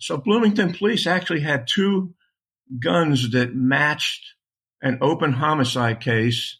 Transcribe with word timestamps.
So 0.00 0.16
Bloomington 0.16 0.72
police 0.72 1.06
actually 1.06 1.40
had 1.40 1.68
two 1.68 2.14
guns 2.82 3.30
that 3.32 3.54
matched 3.54 4.34
an 4.80 4.96
open 5.02 5.34
homicide 5.34 6.00
case 6.00 6.58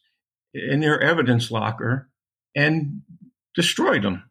in 0.53 0.81
their 0.81 1.01
evidence 1.01 1.51
locker 1.51 2.11
and 2.55 3.01
destroyed 3.55 4.03
them. 4.03 4.25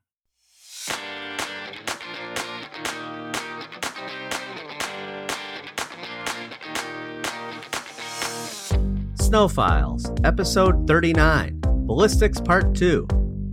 Snow 9.16 9.48
Files, 9.48 10.12
Episode 10.23 10.88
39, 10.88 11.62
Ballistics 11.62 12.39
Part 12.41 12.76
2. 12.76 13.07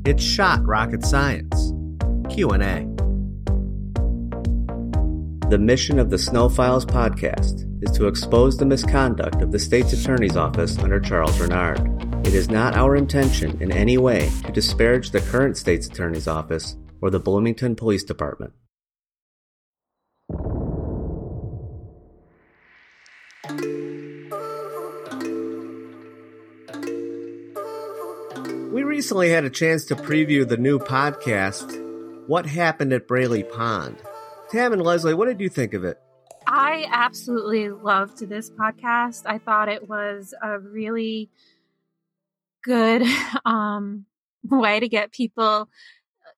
It's 0.05 0.23
shot 0.23 0.65
rocket 0.67 1.05
science. 1.05 1.73
Q&A. 2.31 2.96
The 5.49 5.59
mission 5.59 6.01
of 6.01 6.11
the 6.11 6.19
Snow 6.19 6.49
Files 6.49 6.85
podcast 6.85 7.65
is 7.81 7.97
to 7.97 8.09
expose 8.09 8.57
the 8.57 8.67
misconduct 8.67 9.43
of 9.43 9.53
the 9.53 9.61
state's 9.61 9.93
attorney's 9.93 10.37
office 10.37 10.77
under 10.77 10.99
Charles 10.99 11.39
Reynard. 11.39 12.27
It 12.27 12.35
is 12.35 12.51
not 12.51 12.75
our 12.75 12.97
intention 12.97 13.63
in 13.63 13.71
any 13.71 13.97
way 13.97 14.29
to 14.45 14.51
disparage 14.51 15.13
the 15.13 15.21
current 15.21 15.57
state's 15.57 15.87
attorney's 15.87 16.27
office 16.27 16.77
or 17.01 17.11
the 17.11 17.21
Bloomington 17.21 17.77
Police 17.77 18.03
Department. 18.03 18.55
We 28.73 28.83
recently 28.83 29.31
had 29.31 29.45
a 29.45 29.51
chance 29.51 29.85
to 29.85 29.95
preview 29.95 30.47
the 30.47 30.57
new 30.57 30.81
podcast, 30.81 32.27
What 32.27 32.47
Happened 32.47 32.93
at 32.93 33.07
Braley 33.07 33.45
Pond. 33.45 34.03
Tam 34.51 34.73
and 34.73 34.83
Lesley, 34.83 35.15
what 35.15 35.27
did 35.27 35.41
you 35.41 35.49
think 35.49 35.75
of 35.75 35.85
it? 35.85 35.99
I 36.47 36.87
absolutely 36.91 37.71
loved 37.71 38.29
this 38.29 38.51
podcast. 38.51 39.23
I 39.27 39.39
thought 39.39 39.69
it 39.69 39.89
was 39.89 40.33
a 40.41 40.61
really 40.61 41.31
good 42.63 43.03
um, 43.45 44.07
way 44.45 44.79
to 44.79 44.89
get 44.89 45.11
people, 45.11 45.69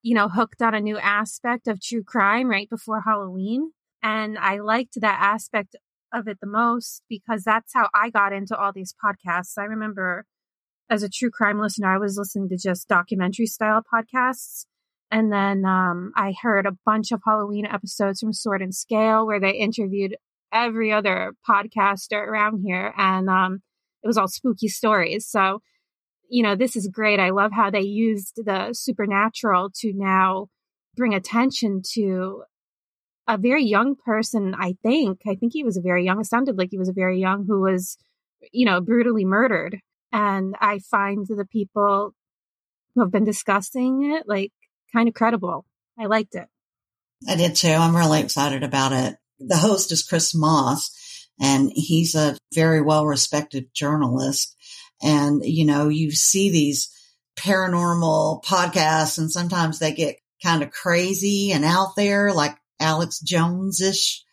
you 0.03 0.15
know, 0.15 0.29
hooked 0.29 0.63
on 0.63 0.75
a 0.75 0.81
new 0.81 0.97
aspect 0.97 1.69
of 1.69 1.83
true 1.83 2.03
crime 2.03 2.49
right 2.49 2.71
before 2.71 3.03
Halloween. 3.03 3.73
And 4.03 4.39
I 4.39 4.59
liked 4.61 5.01
that 5.01 5.19
aspect 5.21 5.77
of 6.13 6.29
it 6.29 6.39
the 6.41 6.47
most 6.47 7.03
because 7.09 7.45
that's 7.45 7.75
how 7.75 7.89
I 7.95 8.09
got 8.09 8.33
into 8.33 8.57
all 8.57 8.73
these 8.73 8.95
podcasts. 9.05 9.59
I 9.59 9.65
remember 9.65 10.25
as 10.89 11.03
a 11.03 11.09
true 11.11 11.31
crime 11.31 11.61
listener, 11.61 11.89
I 11.95 11.99
was 11.99 12.17
listening 12.17 12.49
to 12.49 12.57
just 12.57 12.89
documentary 12.89 13.47
style 13.47 13.83
podcasts. 13.83 14.65
And 15.11 15.33
then 15.33 15.65
um, 15.65 16.13
I 16.17 16.35
heard 16.41 16.67
a 16.67 16.77
bunch 16.85 17.13
of 17.13 17.23
Halloween 17.25 17.67
episodes 17.67 18.21
from 18.21 18.33
Sword 18.33 18.61
and 18.61 18.75
Scale 18.75 19.27
where 19.27 19.41
they 19.41 19.53
interviewed 19.53 20.17
every 20.53 20.93
other 20.93 21.33
podcaster 21.49 22.27
around 22.27 22.63
here. 22.65 22.93
And 22.97 23.29
um, 23.29 23.61
it 24.03 24.07
was 24.07 24.19
all 24.19 24.29
spooky 24.29 24.69
stories. 24.69 25.27
So, 25.27 25.61
you 26.29 26.43
know, 26.43 26.57
this 26.57 26.77
is 26.77 26.89
great. 26.89 27.21
I 27.21 27.31
love 27.31 27.53
how 27.53 27.71
they 27.71 27.81
used 27.81 28.35
the 28.45 28.71
supernatural 28.73 29.71
to 29.81 29.93
now 29.95 30.49
bring 30.95 31.15
attention 31.15 31.83
to 31.95 32.43
a 33.27 33.39
very 33.39 33.65
young 33.65 33.95
person, 33.95 34.55
I 34.59 34.75
think. 34.83 35.21
I 35.27 35.35
think 35.35 35.53
he 35.53 35.65
was 35.65 35.77
a 35.77 35.83
very 35.83 36.05
young, 36.05 36.21
it 36.21 36.27
sounded 36.27 36.59
like 36.59 36.69
he 36.71 36.79
was 36.79 36.89
a 36.89 36.95
very 36.95 37.21
young, 37.21 37.45
who 37.47 37.61
was, 37.61 37.97
you 38.53 38.67
know, 38.67 38.81
brutally 38.81 39.25
murdered. 39.25 39.79
And 40.13 40.55
I 40.61 40.79
find 40.79 41.27
the 41.27 41.47
people 41.51 42.15
who 42.95 43.03
have 43.03 43.13
been 43.13 43.25
discussing 43.25 44.13
it 44.13 44.25
like 44.27 44.53
kind 44.93 45.09
of 45.09 45.15
credible. 45.15 45.65
I 45.99 46.07
liked 46.07 46.35
it. 46.35 46.47
I 47.29 47.37
did 47.37 47.57
too. 47.57 47.69
I'm 47.69 47.97
really 47.97 48.21
excited 48.21 48.63
about 48.63 48.93
it. 48.93 49.17
The 49.41 49.57
host 49.57 49.93
is 49.93 50.03
Chris 50.03 50.35
Moss, 50.35 51.27
and 51.41 51.71
he's 51.75 52.15
a 52.15 52.37
very 52.55 52.81
well 52.81 53.07
respected 53.07 53.73
journalist. 53.75 54.55
And, 55.03 55.43
you 55.45 55.65
know, 55.65 55.89
you 55.89 56.11
see 56.11 56.51
these 56.51 56.93
paranormal 57.37 58.45
podcasts, 58.45 59.19
and 59.19 59.31
sometimes 59.31 59.79
they 59.79 59.93
get 59.93 60.17
kind 60.43 60.63
of 60.63 60.71
crazy 60.71 61.53
and 61.53 61.65
out 61.65 61.97
there, 61.97 62.33
like 62.33 62.57
Alex 62.81 63.21
Jones 63.21 63.81
ish. 63.81 64.25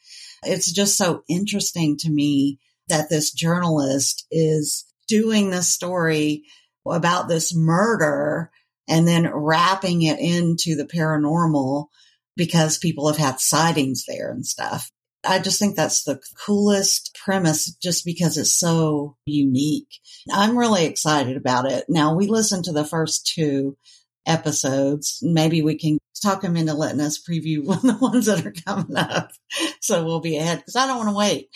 It's 0.43 0.71
just 0.71 0.97
so 0.97 1.23
interesting 1.27 1.97
to 1.97 2.09
me 2.09 2.59
that 2.87 3.09
this 3.09 3.31
journalist 3.31 4.25
is 4.31 4.85
doing 5.07 5.49
this 5.49 5.67
story 5.67 6.43
about 6.85 7.27
this 7.27 7.55
murder 7.55 8.51
and 8.87 9.07
then 9.07 9.31
wrapping 9.31 10.01
it 10.03 10.19
into 10.19 10.75
the 10.75 10.85
paranormal 10.85 11.87
because 12.35 12.77
people 12.77 13.07
have 13.07 13.17
had 13.17 13.39
sightings 13.39 14.05
there 14.07 14.31
and 14.31 14.45
stuff. 14.45 14.91
I 15.27 15.39
just 15.39 15.57
think 15.57 15.75
that's 15.75 16.03
the 16.03 16.21
coolest 16.45 17.17
premise 17.23 17.73
just 17.81 18.05
because 18.05 18.37
it's 18.37 18.53
so 18.53 19.17
unique. 19.25 19.89
I'm 20.31 20.57
really 20.57 20.85
excited 20.85 21.35
about 21.35 21.71
it. 21.71 21.85
Now 21.89 22.15
we 22.15 22.27
listened 22.27 22.65
to 22.65 22.73
the 22.73 22.85
first 22.85 23.25
two 23.33 23.75
episodes. 24.25 25.19
Maybe 25.23 25.61
we 25.61 25.77
can 25.77 25.97
talk 26.21 26.41
them 26.41 26.55
into 26.55 26.73
letting 26.73 27.01
us 27.01 27.21
preview 27.21 27.65
the 27.81 27.97
ones 27.99 28.27
that 28.27 28.45
are 28.45 28.53
coming 28.65 28.95
up. 28.95 29.31
So 29.81 30.03
we'll 30.05 30.21
be 30.21 30.37
ahead 30.37 30.59
because 30.59 30.75
I 30.75 30.87
don't 30.87 30.97
want 30.97 31.09
to 31.09 31.15
wait. 31.15 31.49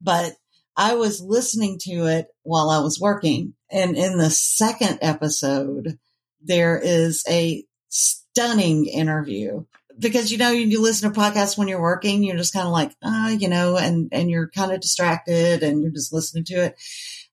But 0.00 0.32
I 0.76 0.94
was 0.94 1.20
listening 1.20 1.78
to 1.82 2.06
it 2.06 2.26
while 2.42 2.68
I 2.68 2.80
was 2.80 3.00
working. 3.00 3.54
And 3.70 3.96
in 3.96 4.18
the 4.18 4.30
second 4.30 4.98
episode, 5.02 5.98
there 6.44 6.78
is 6.78 7.24
a 7.28 7.64
stunning 7.88 8.86
interview. 8.86 9.64
Because 9.96 10.32
you 10.32 10.38
know 10.38 10.50
you 10.50 10.82
listen 10.82 11.12
to 11.12 11.18
podcasts 11.18 11.56
when 11.56 11.68
you're 11.68 11.80
working 11.80 12.24
you're 12.24 12.36
just 12.36 12.52
kind 12.52 12.66
of 12.66 12.72
like 12.72 12.90
ah 13.04 13.26
uh, 13.26 13.28
you 13.28 13.48
know 13.48 13.76
and 13.76 14.08
and 14.10 14.28
you're 14.28 14.48
kind 14.48 14.72
of 14.72 14.80
distracted 14.80 15.62
and 15.62 15.82
you're 15.82 15.92
just 15.92 16.12
listening 16.12 16.42
to 16.46 16.54
it. 16.54 16.74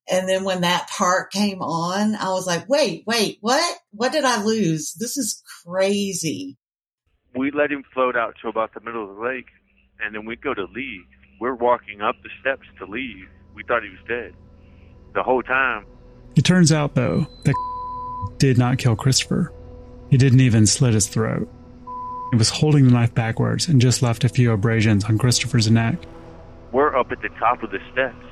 And 0.08 0.30
then 0.30 0.44
when 0.44 0.62
that 0.62 0.88
part 0.88 1.32
came 1.32 1.62
on 1.62 2.16
i 2.16 2.30
was 2.30 2.46
like 2.46 2.70
wait 2.70 3.04
wait 3.08 3.40
what? 3.42 3.80
What 3.90 4.12
did 4.12 4.26
i 4.26 4.44
lose? 4.44 4.94
This 4.94 5.18
is 5.18 5.42
crazy. 5.66 6.60
We 7.36 7.50
let 7.50 7.72
him 7.72 7.84
float 7.96 8.16
out 8.16 8.36
to 8.44 8.50
about 8.50 8.76
the 8.76 8.82
middle 8.82 9.10
of 9.10 9.16
the 9.16 9.24
lake 9.24 9.48
and 10.00 10.14
then 10.14 10.26
we 10.28 10.36
go 10.36 10.54
to 10.54 10.66
leave. 10.66 11.06
We're 11.40 11.56
walking 11.56 12.02
up 12.02 12.16
the 12.22 12.30
steps 12.42 12.68
to 12.78 12.86
leave. 12.86 13.28
We 13.56 13.64
thought 13.64 13.82
he 13.82 13.90
was 13.90 14.08
dead. 14.08 14.36
The 15.16 15.24
whole 15.24 15.42
time. 15.42 15.88
It 16.36 16.44
turns 16.44 16.72
out 16.72 16.94
though 16.94 17.26
that 17.46 17.56
did 18.38 18.58
not 18.58 18.78
kill 18.78 18.96
Christopher. 18.96 19.52
He 20.10 20.18
didn't 20.18 20.42
even 20.42 20.66
slit 20.66 20.94
his 20.94 21.08
throat. 21.08 21.48
He 22.32 22.38
was 22.38 22.50
holding 22.50 22.86
the 22.86 22.92
knife 22.92 23.14
backwards 23.14 23.68
and 23.68 23.82
just 23.82 24.02
left 24.02 24.24
a 24.24 24.30
few 24.30 24.52
abrasions 24.52 25.04
on 25.06 25.18
Christopher's 25.18 25.70
neck. 25.70 25.96
We're 26.72 26.96
up 26.98 27.12
at 27.12 27.22
the 27.22 27.30
top 27.30 27.64
of 27.64 27.72
the 27.72 27.80
steps, 27.92 28.26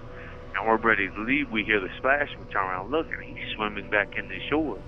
and 0.55 0.67
we're 0.67 0.77
ready 0.77 1.09
to 1.09 1.21
leave. 1.21 1.51
We 1.51 1.63
hear 1.63 1.79
the 1.79 1.89
splash, 1.97 2.29
we 2.37 2.51
turn 2.51 2.63
around, 2.63 2.91
look, 2.91 3.07
and 3.11 3.23
he's 3.23 3.55
swimming 3.55 3.89
back 3.89 4.17
in 4.17 4.27
the 4.29 4.39
shore. 4.49 4.79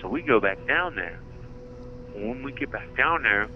So 0.00 0.08
we 0.08 0.20
go 0.22 0.40
back 0.40 0.66
down 0.66 0.94
there. 0.94 1.18
When 2.12 2.42
we 2.42 2.52
get 2.52 2.70
back 2.70 2.94
down 2.96 3.22
there, 3.22 3.48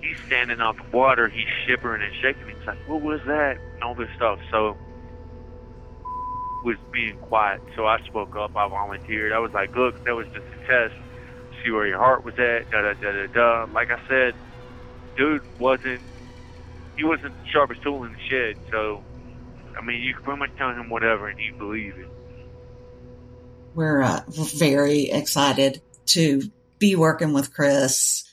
he's 0.00 0.18
standing 0.26 0.60
off 0.60 0.76
the 0.76 0.96
water, 0.96 1.28
he's 1.28 1.48
shivering 1.66 2.02
and 2.02 2.14
shaking. 2.22 2.48
He's 2.48 2.66
like, 2.66 2.78
"What 2.88 3.02
was 3.02 3.20
that?" 3.26 3.58
and 3.74 3.82
all 3.82 3.94
this 3.94 4.08
stuff. 4.16 4.38
So 4.50 4.76
was 6.64 6.76
being 6.90 7.16
quiet, 7.18 7.60
so 7.76 7.86
I 7.86 8.00
spoke 8.06 8.34
up. 8.36 8.56
I 8.56 8.68
volunteered. 8.68 9.32
I 9.32 9.38
was 9.38 9.52
like, 9.52 9.76
"Look, 9.76 10.02
that 10.04 10.14
was 10.14 10.26
just 10.28 10.46
a 10.46 10.66
test. 10.66 10.94
See 11.62 11.70
where 11.70 11.86
your 11.86 11.98
heart 11.98 12.24
was 12.24 12.34
at." 12.38 12.70
Da 12.70 12.82
da 12.82 12.94
da 12.94 13.12
da 13.12 13.26
da. 13.26 13.72
Like 13.72 13.90
I 13.90 14.00
said, 14.08 14.34
dude 15.16 15.42
wasn't 15.58 16.00
he 16.96 17.04
wasn't 17.04 17.34
the 17.42 17.48
sharpest 17.50 17.82
tool 17.82 18.04
in 18.04 18.12
the 18.12 18.18
shed. 18.28 18.56
So, 18.70 19.02
I 19.78 19.84
mean, 19.84 20.00
you 20.02 20.14
can 20.14 20.22
pretty 20.22 20.38
much 20.38 20.50
tell 20.56 20.70
him 20.70 20.88
whatever, 20.90 21.28
and 21.28 21.38
he'd 21.38 21.58
believe 21.58 21.96
it. 21.98 22.08
We're 23.74 24.02
uh, 24.02 24.20
very 24.28 25.10
excited 25.10 25.82
to 26.06 26.42
be 26.78 26.94
working 26.94 27.32
with 27.32 27.52
Chris. 27.52 28.24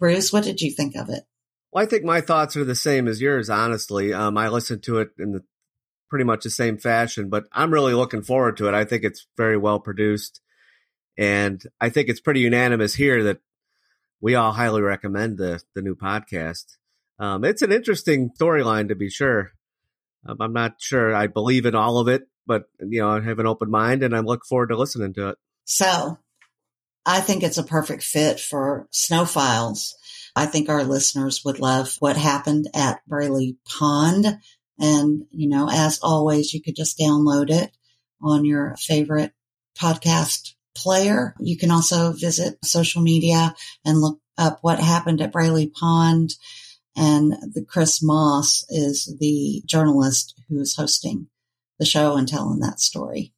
Bruce, 0.00 0.32
what 0.32 0.44
did 0.44 0.60
you 0.60 0.70
think 0.70 0.96
of 0.96 1.08
it? 1.08 1.24
Well, 1.72 1.84
I 1.84 1.86
think 1.86 2.04
my 2.04 2.20
thoughts 2.20 2.56
are 2.56 2.64
the 2.64 2.74
same 2.74 3.06
as 3.06 3.20
yours, 3.20 3.48
honestly. 3.48 4.12
Um, 4.12 4.36
I 4.36 4.48
listened 4.48 4.82
to 4.84 4.98
it 4.98 5.10
in 5.18 5.32
the 5.32 5.44
pretty 6.08 6.24
much 6.24 6.44
the 6.44 6.50
same 6.50 6.78
fashion, 6.78 7.28
but 7.28 7.44
I'm 7.52 7.72
really 7.72 7.94
looking 7.94 8.22
forward 8.22 8.56
to 8.58 8.68
it. 8.68 8.74
I 8.74 8.84
think 8.84 9.04
it's 9.04 9.26
very 9.36 9.56
well 9.56 9.80
produced. 9.80 10.40
And 11.18 11.62
I 11.80 11.88
think 11.88 12.08
it's 12.08 12.20
pretty 12.20 12.40
unanimous 12.40 12.94
here 12.94 13.22
that 13.24 13.38
we 14.20 14.34
all 14.34 14.52
highly 14.52 14.82
recommend 14.82 15.38
the, 15.38 15.62
the 15.74 15.82
new 15.82 15.94
podcast. 15.94 16.76
Um, 17.18 17.44
it's 17.44 17.62
an 17.62 17.72
interesting 17.72 18.30
storyline 18.38 18.88
to 18.88 18.94
be 18.94 19.08
sure. 19.08 19.52
Um, 20.26 20.36
I'm 20.40 20.52
not 20.52 20.76
sure 20.80 21.14
I 21.14 21.26
believe 21.26 21.66
in 21.66 21.74
all 21.74 21.98
of 21.98 22.08
it, 22.08 22.28
but 22.46 22.64
you 22.80 23.00
know, 23.00 23.10
I 23.10 23.20
have 23.20 23.38
an 23.38 23.46
open 23.46 23.70
mind 23.70 24.02
and 24.02 24.14
I 24.14 24.20
look 24.20 24.44
forward 24.44 24.68
to 24.68 24.76
listening 24.76 25.14
to 25.14 25.30
it. 25.30 25.38
So 25.64 26.18
I 27.06 27.20
think 27.20 27.42
it's 27.42 27.58
a 27.58 27.62
perfect 27.62 28.02
fit 28.02 28.40
for 28.40 28.88
Snow 28.90 29.24
Files. 29.24 29.94
I 30.34 30.46
think 30.46 30.68
our 30.68 30.84
listeners 30.84 31.42
would 31.44 31.60
love 31.60 31.96
what 32.00 32.16
happened 32.16 32.68
at 32.74 33.00
Braley 33.06 33.56
Pond. 33.66 34.38
And, 34.78 35.26
you 35.30 35.48
know, 35.48 35.68
as 35.70 35.98
always, 36.02 36.52
you 36.52 36.62
could 36.62 36.76
just 36.76 36.98
download 36.98 37.50
it 37.50 37.70
on 38.20 38.44
your 38.44 38.76
favorite 38.78 39.32
podcast 39.78 40.54
player. 40.74 41.34
You 41.40 41.56
can 41.56 41.70
also 41.70 42.12
visit 42.12 42.64
social 42.64 43.02
media 43.02 43.54
and 43.84 44.00
look 44.00 44.20
up 44.38 44.58
what 44.60 44.78
happened 44.78 45.20
at 45.20 45.32
Braley 45.32 45.68
Pond 45.68 46.34
And 46.94 47.32
the 47.52 47.64
Chris 47.66 48.02
Moss 48.02 48.64
is 48.70 49.14
the 49.20 49.62
journalist 49.66 50.40
who 50.48 50.60
is 50.60 50.74
hosting 50.76 51.28
the 51.78 51.84
show 51.84 52.16
and 52.16 52.26
telling 52.26 52.60
that 52.60 52.80
story. 52.80 53.34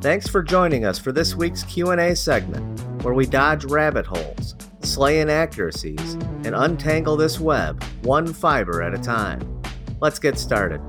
Thanks 0.00 0.28
for 0.28 0.42
joining 0.42 0.84
us 0.84 0.98
for 0.98 1.12
this 1.12 1.34
week's 1.34 1.64
Q&A 1.64 2.14
segment, 2.14 2.77
where 3.02 3.14
we 3.14 3.26
dodge 3.26 3.64
rabbit 3.64 4.06
holes, 4.06 4.54
slay 4.80 5.20
inaccuracies, 5.20 6.14
and 6.44 6.54
untangle 6.54 7.16
this 7.16 7.38
web 7.38 7.82
one 8.02 8.32
fiber 8.32 8.82
at 8.82 8.94
a 8.94 8.98
time. 8.98 9.40
Let's 10.00 10.18
get 10.18 10.38
started. 10.38 10.80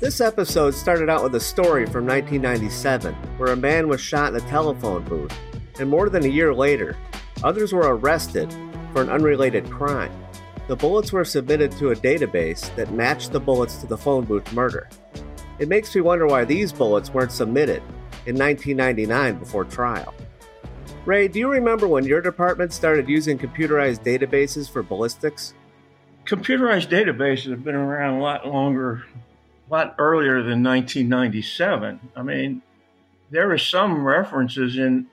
This 0.00 0.20
episode 0.20 0.74
started 0.74 1.10
out 1.10 1.24
with 1.24 1.34
a 1.34 1.40
story 1.40 1.84
from 1.84 2.06
1997 2.06 3.14
where 3.36 3.52
a 3.52 3.56
man 3.56 3.88
was 3.88 4.00
shot 4.00 4.32
in 4.32 4.40
a 4.40 4.48
telephone 4.48 5.04
booth, 5.04 5.36
and 5.80 5.90
more 5.90 6.08
than 6.08 6.24
a 6.24 6.28
year 6.28 6.54
later, 6.54 6.96
others 7.42 7.72
were 7.72 7.96
arrested 7.96 8.52
for 8.92 9.02
an 9.02 9.10
unrelated 9.10 9.68
crime. 9.70 10.12
The 10.68 10.76
bullets 10.76 11.12
were 11.12 11.24
submitted 11.24 11.72
to 11.72 11.92
a 11.92 11.96
database 11.96 12.74
that 12.76 12.92
matched 12.92 13.32
the 13.32 13.40
bullets 13.40 13.78
to 13.78 13.86
the 13.86 13.96
phone 13.96 14.26
booth 14.26 14.52
murder. 14.52 14.86
It 15.58 15.66
makes 15.66 15.94
me 15.94 16.02
wonder 16.02 16.26
why 16.26 16.44
these 16.44 16.74
bullets 16.74 17.08
weren't 17.08 17.32
submitted 17.32 17.82
in 18.26 18.36
1999 18.36 19.38
before 19.38 19.64
trial. 19.64 20.14
Ray, 21.06 21.26
do 21.26 21.38
you 21.38 21.50
remember 21.50 21.88
when 21.88 22.04
your 22.04 22.20
department 22.20 22.74
started 22.74 23.08
using 23.08 23.38
computerized 23.38 24.04
databases 24.04 24.68
for 24.70 24.82
ballistics? 24.82 25.54
Computerized 26.26 26.90
databases 26.90 27.50
have 27.50 27.64
been 27.64 27.74
around 27.74 28.18
a 28.18 28.22
lot 28.22 28.46
longer, 28.46 29.06
a 29.70 29.72
lot 29.72 29.94
earlier 29.98 30.42
than 30.42 30.62
1997. 30.62 32.10
I 32.14 32.22
mean, 32.22 32.60
there 33.30 33.50
are 33.50 33.56
some 33.56 34.04
references 34.04 34.76
in 34.76 35.06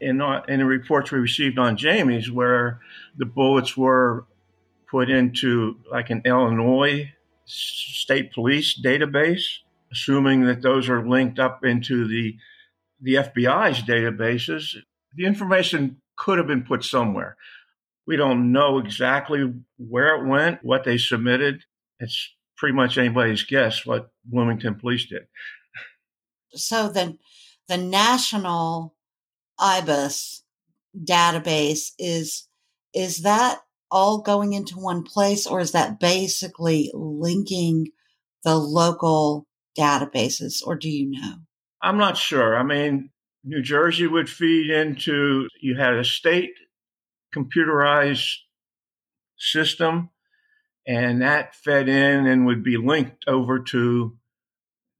in 0.00 0.22
uh, 0.22 0.42
in 0.48 0.60
the 0.60 0.64
reports 0.64 1.12
we 1.12 1.18
received 1.18 1.58
on 1.58 1.76
Jamie's 1.76 2.30
where 2.30 2.80
the 3.18 3.26
bullets 3.26 3.76
were 3.76 4.24
put 4.92 5.08
into 5.08 5.78
like 5.90 6.10
an 6.10 6.20
Illinois 6.24 7.10
state 7.46 8.32
police 8.32 8.78
database, 8.78 9.42
assuming 9.90 10.44
that 10.44 10.60
those 10.60 10.88
are 10.88 11.08
linked 11.08 11.40
up 11.40 11.64
into 11.64 12.06
the 12.06 12.36
the 13.00 13.14
FBI's 13.14 13.82
databases. 13.82 14.76
The 15.16 15.24
information 15.24 16.00
could 16.16 16.38
have 16.38 16.46
been 16.46 16.62
put 16.62 16.84
somewhere. 16.84 17.36
We 18.06 18.16
don't 18.16 18.52
know 18.52 18.78
exactly 18.78 19.52
where 19.78 20.14
it 20.14 20.26
went, 20.28 20.62
what 20.62 20.84
they 20.84 20.98
submitted. 20.98 21.64
It's 21.98 22.30
pretty 22.56 22.74
much 22.74 22.98
anybody's 22.98 23.42
guess 23.42 23.84
what 23.84 24.10
Bloomington 24.24 24.76
Police 24.76 25.06
did. 25.06 25.22
So 26.54 26.88
then 26.88 27.18
the 27.66 27.78
national 27.78 28.94
IBIS 29.58 30.42
database 30.96 31.92
is 31.98 32.48
is 32.94 33.22
that 33.22 33.62
all 33.92 34.18
going 34.18 34.54
into 34.54 34.78
one 34.78 35.04
place 35.04 35.46
or 35.46 35.60
is 35.60 35.72
that 35.72 36.00
basically 36.00 36.90
linking 36.94 37.88
the 38.42 38.56
local 38.56 39.46
databases 39.78 40.66
or 40.66 40.74
do 40.74 40.90
you 40.90 41.10
know? 41.10 41.34
I'm 41.82 41.98
not 41.98 42.16
sure. 42.16 42.56
I 42.56 42.62
mean, 42.62 43.10
New 43.44 43.62
Jersey 43.62 44.06
would 44.06 44.28
feed 44.28 44.70
into, 44.70 45.48
you 45.60 45.76
had 45.76 45.94
a 45.94 46.04
state 46.04 46.54
computerized 47.34 48.34
system 49.36 50.10
and 50.86 51.22
that 51.22 51.54
fed 51.54 51.88
in 51.88 52.26
and 52.26 52.46
would 52.46 52.64
be 52.64 52.76
linked 52.76 53.24
over 53.26 53.60
to 53.60 54.16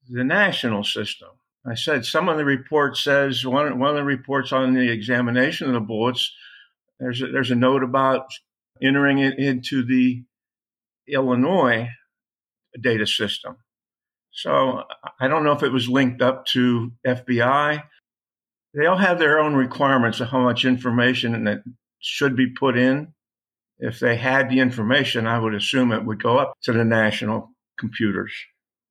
the 0.08 0.24
national 0.24 0.84
system. 0.84 1.28
I 1.64 1.74
said 1.74 2.04
some 2.04 2.28
of 2.28 2.36
the 2.36 2.44
report 2.44 2.96
says 2.96 3.46
one, 3.46 3.78
one 3.78 3.90
of 3.90 3.96
the 3.96 4.04
reports 4.04 4.52
on 4.52 4.74
the 4.74 4.90
examination 4.90 5.68
of 5.68 5.74
the 5.74 5.80
bullets, 5.80 6.32
there's 6.98 7.22
a, 7.22 7.28
there's 7.28 7.50
a 7.50 7.56
note 7.56 7.82
about 7.82 8.32
entering 8.80 9.18
it 9.18 9.38
into 9.38 9.84
the 9.84 10.24
Illinois 11.08 11.88
data 12.80 13.06
system. 13.06 13.56
So 14.32 14.84
I 15.20 15.28
don't 15.28 15.44
know 15.44 15.52
if 15.52 15.62
it 15.62 15.72
was 15.72 15.88
linked 15.88 16.22
up 16.22 16.46
to 16.46 16.92
FBI. 17.06 17.82
They 18.74 18.86
all 18.86 18.96
have 18.96 19.18
their 19.18 19.38
own 19.38 19.54
requirements 19.54 20.20
of 20.20 20.28
how 20.28 20.40
much 20.40 20.64
information 20.64 21.44
that 21.44 21.62
should 21.98 22.34
be 22.34 22.50
put 22.50 22.78
in. 22.78 23.12
If 23.78 24.00
they 24.00 24.16
had 24.16 24.48
the 24.48 24.60
information, 24.60 25.26
I 25.26 25.38
would 25.38 25.54
assume 25.54 25.92
it 25.92 26.04
would 26.04 26.22
go 26.22 26.38
up 26.38 26.54
to 26.62 26.72
the 26.72 26.84
national 26.84 27.50
computers. 27.78 28.32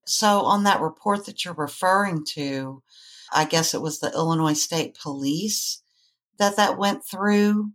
So 0.06 0.42
on 0.42 0.64
that 0.64 0.82
report 0.82 1.26
that 1.26 1.44
you're 1.44 1.54
referring 1.54 2.26
to, 2.34 2.84
I 3.32 3.46
guess 3.46 3.74
it 3.74 3.82
was 3.82 4.00
the 4.00 4.12
Illinois 4.12 4.54
State 4.54 4.98
Police 5.02 5.82
that 6.38 6.58
that 6.58 6.78
went 6.78 7.06
through 7.06 7.72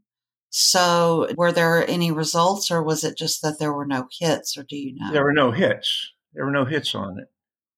so, 0.59 1.29
were 1.37 1.53
there 1.53 1.87
any 1.87 2.11
results, 2.11 2.71
or 2.71 2.83
was 2.83 3.05
it 3.05 3.19
just 3.19 3.43
that 3.43 3.59
there 3.59 3.75
were 3.75 3.85
no 3.85 4.09
hits, 4.19 4.57
or 4.57 4.63
do 4.63 4.75
you 4.75 4.95
know? 4.97 5.13
There 5.13 5.23
were 5.23 5.35
no 5.35 5.51
hits. 5.51 6.15
There 6.33 6.47
were 6.47 6.51
no 6.51 6.65
hits 6.65 6.95
on 6.95 7.19
it 7.19 7.29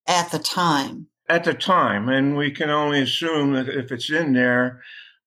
at 0.06 0.30
the 0.30 0.38
time. 0.38 1.08
At 1.28 1.42
the 1.42 1.54
time, 1.54 2.08
and 2.08 2.36
we 2.36 2.52
can 2.52 2.70
only 2.70 3.02
assume 3.02 3.54
that 3.54 3.68
if 3.68 3.90
it's 3.90 4.12
in 4.12 4.32
there, 4.32 4.80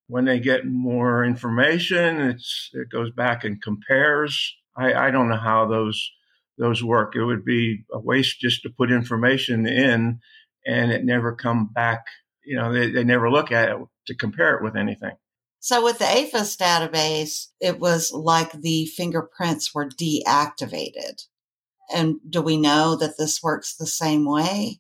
when 0.07 0.23
they 0.23 0.39
get 0.39 0.65
more 0.65 1.25
information, 1.25 2.21
it's 2.21 2.69
it 2.71 2.89
goes 2.89 3.11
back 3.11 3.43
and 3.43 3.61
compares. 3.61 4.55
I, 4.77 4.93
I 4.93 5.11
don't 5.11 5.27
know 5.27 5.35
how 5.35 5.67
those 5.67 6.09
those 6.57 6.81
work. 6.81 7.17
It 7.17 7.25
would 7.25 7.43
be 7.43 7.83
a 7.91 7.99
waste 7.99 8.39
just 8.39 8.61
to 8.63 8.69
put 8.69 8.93
information 8.93 9.67
in 9.67 10.21
and 10.65 10.91
it 10.93 11.03
never 11.03 11.35
come 11.35 11.67
back. 11.67 12.05
You 12.45 12.55
know, 12.55 12.71
they, 12.71 12.89
they 12.89 13.03
never 13.03 13.29
look 13.29 13.51
at 13.51 13.67
it 13.67 13.77
to 14.07 14.15
compare 14.15 14.55
it 14.55 14.63
with 14.63 14.77
anything. 14.77 15.17
So 15.63 15.83
with 15.83 15.99
the 15.99 16.05
AFIS 16.05 16.57
database, 16.57 17.45
it 17.59 17.79
was 17.79 18.11
like 18.11 18.51
the 18.51 18.87
fingerprints 18.87 19.75
were 19.75 19.87
deactivated. 19.87 21.21
And 21.93 22.15
do 22.27 22.41
we 22.41 22.57
know 22.57 22.95
that 22.95 23.19
this 23.19 23.43
works 23.43 23.75
the 23.75 23.85
same 23.85 24.25
way 24.25 24.79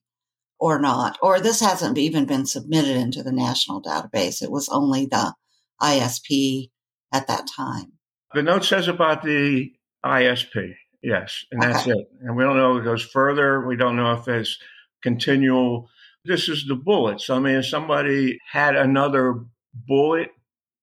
or 0.59 0.79
not? 0.79 1.19
Or 1.21 1.39
this 1.39 1.59
hasn't 1.59 1.99
even 1.99 2.25
been 2.25 2.47
submitted 2.47 2.97
into 2.97 3.21
the 3.21 3.31
national 3.31 3.83
database. 3.83 4.41
It 4.41 4.49
was 4.49 4.69
only 4.69 5.05
the 5.05 5.35
ISP 5.79 6.71
at 7.13 7.27
that 7.27 7.47
time. 7.55 7.93
The 8.33 8.41
note 8.41 8.65
says 8.65 8.87
about 8.87 9.21
the 9.21 9.71
ISP, 10.03 10.73
yes, 11.03 11.45
and 11.51 11.61
that's 11.61 11.87
okay. 11.87 11.91
it. 11.91 12.07
And 12.21 12.35
we 12.35 12.43
don't 12.43 12.57
know 12.57 12.77
if 12.77 12.81
it 12.81 12.85
goes 12.85 13.03
further. 13.03 13.67
We 13.67 13.75
don't 13.75 13.97
know 13.97 14.13
if 14.13 14.27
it's 14.27 14.57
continual. 15.03 15.89
This 16.25 16.49
is 16.49 16.65
the 16.65 16.75
bullets. 16.75 17.29
I 17.29 17.37
mean, 17.37 17.57
if 17.57 17.67
somebody 17.67 18.39
had 18.51 18.75
another 18.75 19.43
bullet 19.73 20.29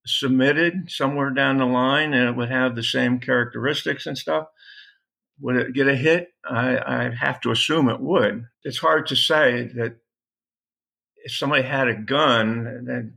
submitted 0.09 0.91
somewhere 0.91 1.31
down 1.31 1.59
the 1.59 1.67
line 1.67 2.15
and 2.15 2.29
it 2.29 2.37
would 2.37 2.51
have 2.51 2.75
the 2.75 2.83
same 2.83 3.21
characteristics 3.21 4.07
and 4.07 4.17
stuff, 4.17 4.49
would 5.41 5.57
it 5.57 5.75
get 5.75 5.89
a 5.89 5.95
hit? 5.95 6.29
I, 6.49 7.11
have 7.19 7.41
to 7.43 7.51
assume 7.51 7.89
it 7.89 8.01
would. 8.01 8.47
It's 8.65 8.79
hard 8.79 9.07
to 9.09 9.17
say 9.17 9.71
that 9.75 9.97
if 11.25 11.33
somebody 11.33 11.63
had 11.63 11.89
a 11.89 11.95
gun, 11.95 12.85
then 12.87 13.15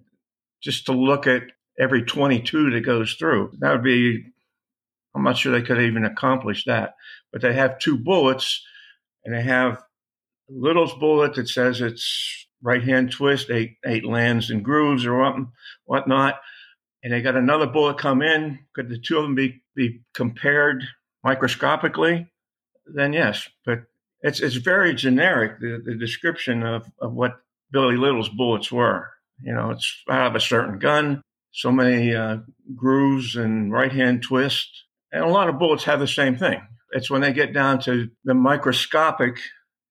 just 0.61 0.85
to 0.85 0.91
look 0.91 1.27
at 1.27 1.43
every 1.79 2.03
22 2.03 2.71
that 2.71 2.81
goes 2.81 3.13
through, 3.13 3.53
that 3.59 3.71
would 3.71 3.83
be, 3.83 4.25
I'm 5.15 5.23
not 5.23 5.37
sure 5.37 5.51
they 5.51 5.65
could 5.65 5.81
even 5.81 6.05
accomplish 6.05 6.65
that. 6.65 6.95
But 7.31 7.41
they 7.41 7.53
have 7.53 7.79
two 7.79 7.97
bullets 7.97 8.63
and 9.23 9.33
they 9.33 9.41
have 9.43 9.81
Little's 10.49 10.93
bullet 10.95 11.35
that 11.35 11.47
says 11.47 11.81
it's 11.81 12.47
right 12.61 12.83
hand 12.83 13.11
twist, 13.11 13.49
eight, 13.49 13.77
eight 13.85 14.05
lands 14.05 14.49
and 14.49 14.63
grooves 14.63 15.05
or 15.05 15.17
what, 15.17 15.35
whatnot 15.85 16.39
and 17.03 17.13
they 17.13 17.21
got 17.21 17.35
another 17.35 17.67
bullet 17.67 17.97
come 17.97 18.21
in, 18.21 18.59
could 18.73 18.89
the 18.89 18.99
two 18.99 19.17
of 19.17 19.23
them 19.23 19.35
be, 19.35 19.61
be 19.75 20.01
compared 20.13 20.83
microscopically? 21.23 22.29
Then 22.85 23.13
yes, 23.13 23.47
but 23.65 23.83
it's 24.21 24.39
it's 24.39 24.55
very 24.55 24.93
generic 24.93 25.59
the, 25.59 25.81
the 25.83 25.95
description 25.95 26.63
of, 26.63 26.85
of 26.99 27.13
what 27.13 27.39
Billy 27.71 27.95
Little's 27.95 28.29
bullets 28.29 28.71
were. 28.71 29.09
You 29.43 29.53
know, 29.53 29.71
it's 29.71 30.03
out 30.09 30.27
of 30.27 30.35
a 30.35 30.39
certain 30.39 30.77
gun, 30.77 31.21
so 31.51 31.71
many 31.71 32.13
uh, 32.13 32.37
grooves 32.75 33.35
and 33.35 33.71
right 33.71 33.91
hand 33.91 34.23
twist, 34.23 34.69
and 35.11 35.23
a 35.23 35.27
lot 35.27 35.49
of 35.49 35.57
bullets 35.57 35.85
have 35.85 35.99
the 35.99 36.07
same 36.07 36.37
thing. 36.37 36.61
It's 36.91 37.09
when 37.09 37.21
they 37.21 37.33
get 37.33 37.53
down 37.53 37.79
to 37.81 38.09
the 38.23 38.33
microscopic 38.33 39.39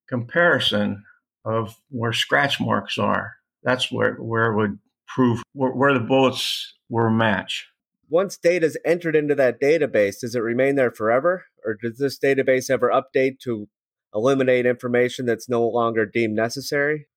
comparison 0.07 1.03
of 1.43 1.75
where 1.89 2.13
scratch 2.13 2.59
marks 2.59 2.97
are. 2.97 3.33
That's 3.63 3.91
where 3.91 4.15
where 4.15 4.51
it 4.51 4.55
would 4.55 4.79
prove 5.07 5.41
where, 5.53 5.71
where 5.71 5.93
the 5.93 5.99
bullets 5.99 6.75
were 6.91 7.07
a 7.07 7.11
match. 7.11 7.69
Once 8.09 8.37
data 8.37 8.65
is 8.65 8.77
entered 8.85 9.15
into 9.15 9.33
that 9.33 9.59
database, 9.61 10.19
does 10.19 10.35
it 10.35 10.41
remain 10.41 10.75
there 10.75 10.91
forever? 10.91 11.45
Or 11.65 11.77
does 11.81 11.97
this 11.97 12.19
database 12.19 12.69
ever 12.69 12.89
update 12.89 13.39
to 13.39 13.69
eliminate 14.13 14.65
information 14.65 15.25
that's 15.25 15.47
no 15.47 15.65
longer 15.65 16.05
deemed 16.05 16.35
necessary? 16.35 17.07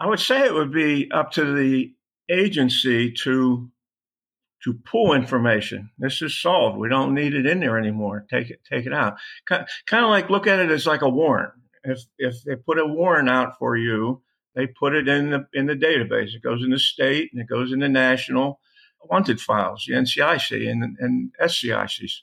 I 0.00 0.06
would 0.06 0.20
say 0.20 0.44
it 0.44 0.54
would 0.54 0.72
be 0.72 1.10
up 1.12 1.32
to 1.32 1.54
the 1.54 1.92
agency 2.30 3.12
to 3.24 3.70
to 4.64 4.74
pull 4.84 5.12
information. 5.12 5.90
This 5.98 6.22
is 6.22 6.40
solved. 6.40 6.78
We 6.78 6.88
don't 6.88 7.14
need 7.14 7.34
it 7.34 7.46
in 7.46 7.58
there 7.58 7.78
anymore. 7.78 8.24
Take 8.30 8.48
it, 8.48 8.60
take 8.68 8.86
it 8.86 8.92
out. 8.92 9.16
Kind 9.48 9.66
of 9.92 10.08
like 10.08 10.30
look 10.30 10.46
at 10.46 10.60
it 10.60 10.70
as 10.70 10.86
like 10.86 11.02
a 11.02 11.08
warrant. 11.08 11.52
If 11.84 12.00
if 12.18 12.42
they 12.44 12.56
put 12.56 12.78
a 12.78 12.86
warrant 12.86 13.28
out 13.28 13.58
for 13.58 13.76
you, 13.76 14.22
they 14.54 14.66
put 14.66 14.94
it 14.94 15.08
in 15.08 15.30
the 15.30 15.46
in 15.52 15.66
the 15.66 15.74
database. 15.74 16.34
It 16.34 16.42
goes 16.42 16.62
in 16.64 16.70
the 16.70 16.78
state 16.78 17.30
and 17.32 17.42
it 17.42 17.48
goes 17.48 17.72
in 17.72 17.80
the 17.80 17.88
national 17.88 18.60
wanted 19.04 19.40
files, 19.40 19.84
the 19.86 19.94
NCIC 19.94 20.68
and, 20.70 20.96
and 20.98 21.32
SCICs. 21.40 22.20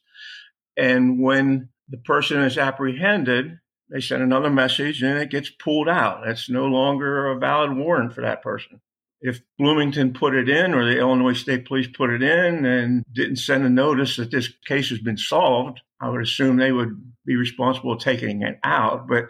And 0.78 1.22
when 1.22 1.70
the 1.90 1.98
person 1.98 2.42
is 2.42 2.58
apprehended, 2.58 3.60
they 3.90 4.00
send 4.00 4.22
another 4.22 4.50
message 4.50 5.02
and 5.02 5.20
it 5.20 5.32
gets 5.32 5.50
pulled 5.50 5.90
out. 5.90 6.28
It's 6.28 6.50
no 6.50 6.66
longer 6.66 7.28
a 7.28 7.40
valid 7.40 7.76
warrant 7.76 8.14
for 8.14 8.22
that 8.22 8.42
person. 8.42 8.82
If 9.22 9.42
Bloomington 9.58 10.14
put 10.14 10.36
it 10.36 10.48
in 10.48 10.74
or 10.74 10.86
the 10.86 11.00
Illinois 11.00 11.34
State 11.34 11.68
Police 11.68 11.88
put 11.88 12.10
it 12.10 12.22
in 12.22 12.66
and 12.66 13.04
didn't 13.12 13.38
send 13.38 13.66
a 13.66 13.70
notice 13.70 14.16
that 14.16 14.32
this 14.32 14.50
case 14.66 14.90
has 14.90 15.00
been 15.00 15.18
solved, 15.18 15.82
I 16.00 16.10
would 16.10 16.22
assume 16.22 16.56
they 16.56 16.72
would 16.72 17.02
be 17.26 17.36
responsible 17.36 17.96
for 17.96 18.02
taking 18.02 18.44
it 18.44 18.60
out. 18.64 19.08
But 19.08 19.26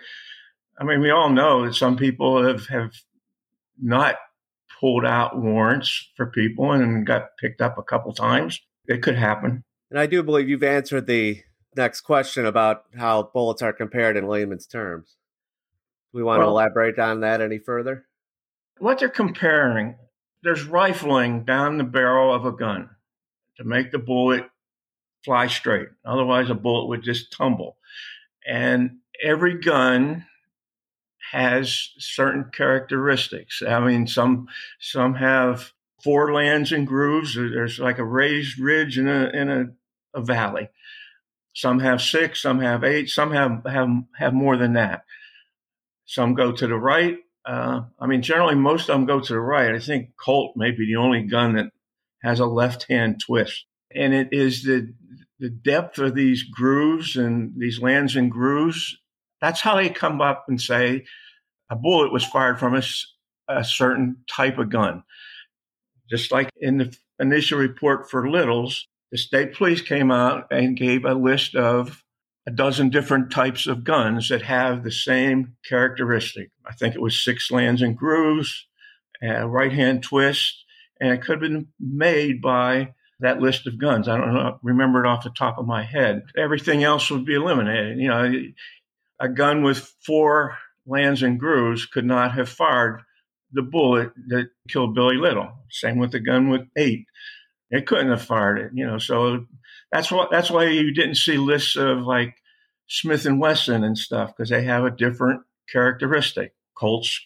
I 0.78 0.84
mean, 0.84 1.02
we 1.02 1.10
all 1.10 1.30
know 1.30 1.66
that 1.66 1.74
some 1.74 1.98
people 1.98 2.46
have, 2.46 2.68
have 2.68 2.92
not 3.82 4.16
pulled 4.80 5.06
out 5.06 5.38
warrants 5.38 6.10
for 6.16 6.28
people 6.28 6.72
and 6.72 7.06
got 7.06 7.38
picked 7.38 7.62
up 7.62 7.78
a 7.78 7.84
couple 7.84 8.14
times. 8.14 8.62
It 8.88 9.02
could 9.02 9.18
happen. 9.18 9.64
And 9.90 10.00
I 10.00 10.06
do 10.06 10.24
believe 10.24 10.48
you've 10.48 10.64
answered 10.64 11.08
the 11.08 11.42
next 11.76 12.02
question 12.02 12.46
about 12.46 12.86
how 12.98 13.24
bullets 13.34 13.62
are 13.62 13.74
compared 13.74 14.18
in 14.18 14.28
layman's 14.28 14.68
terms. 14.68 15.16
Do 16.12 16.20
we 16.20 16.24
want 16.24 16.40
well, 16.40 16.48
to 16.48 16.52
elaborate 16.52 16.98
on 16.98 17.22
that 17.22 17.42
any 17.42 17.60
further? 17.60 18.06
What 18.78 19.00
they're 19.00 19.10
comparing, 19.10 19.96
there's 20.44 20.64
rifling 20.64 21.44
down 21.44 21.78
the 21.78 21.84
barrel 21.84 22.34
of 22.34 22.46
a 22.46 22.52
gun 22.52 22.90
to 23.58 23.64
make 23.64 23.92
the 23.92 24.00
bullet 24.00 24.50
fly 25.26 25.48
straight. 25.48 25.90
Otherwise, 26.06 26.50
a 26.50 26.56
bullet 26.56 26.88
would 26.88 27.04
just 27.04 27.34
tumble. 27.34 27.78
And 28.48 29.00
every 29.22 29.60
gun 29.60 30.26
has 31.32 31.92
certain 31.98 32.46
characteristics. 32.52 33.62
I 33.68 33.80
mean, 33.80 34.08
some 34.08 34.48
some 34.80 35.16
have 35.16 35.72
four 36.04 36.34
lands 36.34 36.72
and 36.72 36.88
grooves. 36.88 37.36
There's 37.36 37.80
like 37.80 38.00
a 38.00 38.06
raised 38.06 38.60
ridge 38.60 38.98
in 38.98 39.08
a 39.08 39.30
in 39.30 39.50
a, 39.50 39.66
a 40.18 40.22
valley. 40.22 40.70
Some 41.54 41.80
have 41.80 42.02
six, 42.02 42.42
some 42.42 42.62
have 42.62 42.84
eight, 42.84 43.10
some 43.10 43.32
have 43.32 43.64
have 43.66 43.90
have 44.18 44.34
more 44.34 44.58
than 44.58 44.74
that. 44.74 45.04
Some 46.06 46.34
go 46.34 46.52
to 46.52 46.68
the 46.68 46.76
right. 46.76 47.18
Uh, 47.46 47.82
I 48.00 48.08
mean, 48.08 48.22
generally 48.22 48.56
most 48.56 48.90
of 48.90 48.96
them 48.96 49.06
go 49.06 49.20
to 49.20 49.34
the 49.34 49.40
right. 49.40 49.74
I 49.74 49.80
think 49.80 50.12
Colt 50.18 50.54
may 50.56 50.72
be 50.72 50.86
the 50.86 50.98
only 51.00 51.24
gun 51.24 51.56
that 51.56 51.72
has 52.24 52.40
a 52.40 52.46
left 52.46 52.86
hand 52.90 53.22
twist, 53.26 53.66
and 53.94 54.14
it 54.14 54.30
is 54.32 54.64
the 54.64 54.94
the 55.40 55.50
depth 55.50 56.00
of 56.00 56.16
these 56.16 56.44
grooves 56.44 57.16
and 57.16 57.54
these 57.58 57.80
lands 57.82 58.16
and 58.16 58.30
grooves 58.32 58.98
that's 59.42 59.62
how 59.62 59.76
they 59.76 59.90
come 59.90 60.22
up 60.22 60.46
and 60.48 60.60
say 60.60 61.06
a 61.70 61.76
bullet 61.76 62.12
was 62.12 62.26
fired 62.26 62.60
from 62.60 62.76
a, 62.76 62.84
a 63.48 63.64
certain 63.64 64.18
type 64.30 64.58
of 64.58 64.70
gun. 64.70 65.04
Just 66.10 66.32
like 66.32 66.50
in 66.60 66.78
the 66.78 66.98
initial 67.20 67.60
report 67.60 68.10
for 68.10 68.30
Littles, 68.30 68.88
the 69.12 69.18
state 69.18 69.54
police 69.54 69.82
came 69.82 70.12
out 70.12 70.48
and 70.52 70.78
gave 70.78 71.06
a 71.06 71.14
list 71.14 71.56
of 71.56 72.04
a 72.48 72.52
dozen 72.52 72.90
different 72.90 73.32
types 73.32 73.68
of 73.68 73.84
guns 73.84 74.30
that 74.30 74.42
have 74.42 74.84
the 74.84 74.92
same 74.92 75.56
characteristic. 75.68 76.50
I 76.66 76.74
think 76.74 76.96
it 76.96 77.02
was 77.02 77.24
six 77.24 77.52
lands 77.52 77.82
and 77.82 77.96
grooves, 77.96 78.66
a 79.22 79.48
right 79.48 79.72
hand 79.72 80.04
twist, 80.04 80.66
and 81.00 81.12
it 81.12 81.22
could 81.22 81.34
have 81.34 81.52
been 81.52 81.68
made 81.80 82.42
by 82.42 82.94
that 83.20 83.42
list 83.42 83.68
of 83.68 83.80
guns. 83.80 84.08
I 84.08 84.18
don't 84.18 84.34
know, 84.34 84.60
remember 84.64 85.04
it 85.04 85.08
off 85.08 85.24
the 85.24 85.30
top 85.30 85.58
of 85.58 85.68
my 85.68 85.84
head. 85.84 86.24
Everything 86.38 86.84
else 86.84 87.12
would 87.12 87.26
be 87.26 87.36
eliminated. 87.36 88.00
You 88.00 88.08
know, 88.08 88.34
a 89.20 89.30
gun 89.30 89.64
with 89.64 89.94
four 90.06 90.58
lands 90.86 91.24
and 91.24 91.40
grooves 91.40 91.86
could 91.86 92.06
not 92.06 92.34
have 92.34 92.50
fired 92.50 93.02
the 93.52 93.62
bullet 93.62 94.12
that 94.28 94.50
killed 94.68 94.96
Billy 94.96 95.18
Little. 95.18 95.52
Same 95.70 95.98
with 95.98 96.12
the 96.12 96.20
gun 96.20 96.50
with 96.50 96.68
eight. 96.76 97.06
It 97.72 97.86
couldn't 97.86 98.10
have 98.10 98.22
fired 98.22 98.60
it, 98.60 98.72
you 98.74 98.86
know. 98.86 98.98
So 98.98 99.46
that's 99.92 100.12
what 100.12 100.32
that's 100.32 100.50
why 100.50 100.66
you 100.66 100.94
didn't 100.94 101.16
see 101.16 101.38
lists 101.38 101.76
of 101.76 102.00
like 102.00 102.36
Smith 102.88 103.26
and 103.26 103.40
Wesson 103.40 103.84
and 103.84 103.98
stuff 103.98 104.36
because 104.36 104.50
they 104.50 104.64
have 104.64 104.86
a 104.86 104.92
different 104.92 105.44
characteristic. 105.72 106.54
Colts 106.76 107.26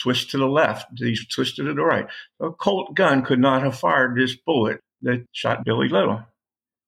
twist 0.00 0.30
to 0.30 0.38
the 0.38 0.46
left, 0.46 0.86
these 0.96 1.26
twisted 1.26 1.66
to 1.66 1.74
the 1.74 1.82
right. 1.82 2.06
A 2.40 2.50
Colt 2.50 2.94
gun 2.94 3.22
could 3.22 3.38
not 3.38 3.62
have 3.62 3.78
fired 3.78 4.16
this 4.16 4.34
bullet 4.34 4.80
that 5.02 5.26
shot 5.32 5.64
Billy 5.64 5.88
Little. 5.88 6.22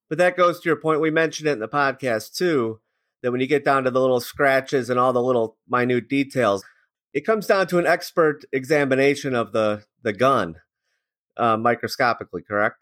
But 0.08 0.18
that 0.18 0.36
goes 0.36 0.60
to 0.60 0.68
your 0.68 0.76
point. 0.76 1.00
We 1.00 1.10
mentioned 1.10 1.48
it 1.48 1.52
in 1.52 1.58
the 1.58 1.68
podcast 1.68 2.36
too 2.36 2.80
that 3.22 3.32
when 3.32 3.40
you 3.40 3.46
get 3.46 3.64
down 3.64 3.84
to 3.84 3.90
the 3.90 4.00
little 4.00 4.20
scratches 4.20 4.90
and 4.90 4.98
all 4.98 5.12
the 5.12 5.22
little 5.22 5.56
minute 5.68 6.08
details, 6.08 6.64
it 7.14 7.26
comes 7.26 7.46
down 7.46 7.66
to 7.68 7.78
an 7.78 7.86
expert 7.86 8.44
examination 8.52 9.34
of 9.34 9.52
the 9.52 9.84
the 10.02 10.12
gun 10.12 10.56
uh, 11.36 11.56
microscopically. 11.56 12.42
Correct? 12.42 12.76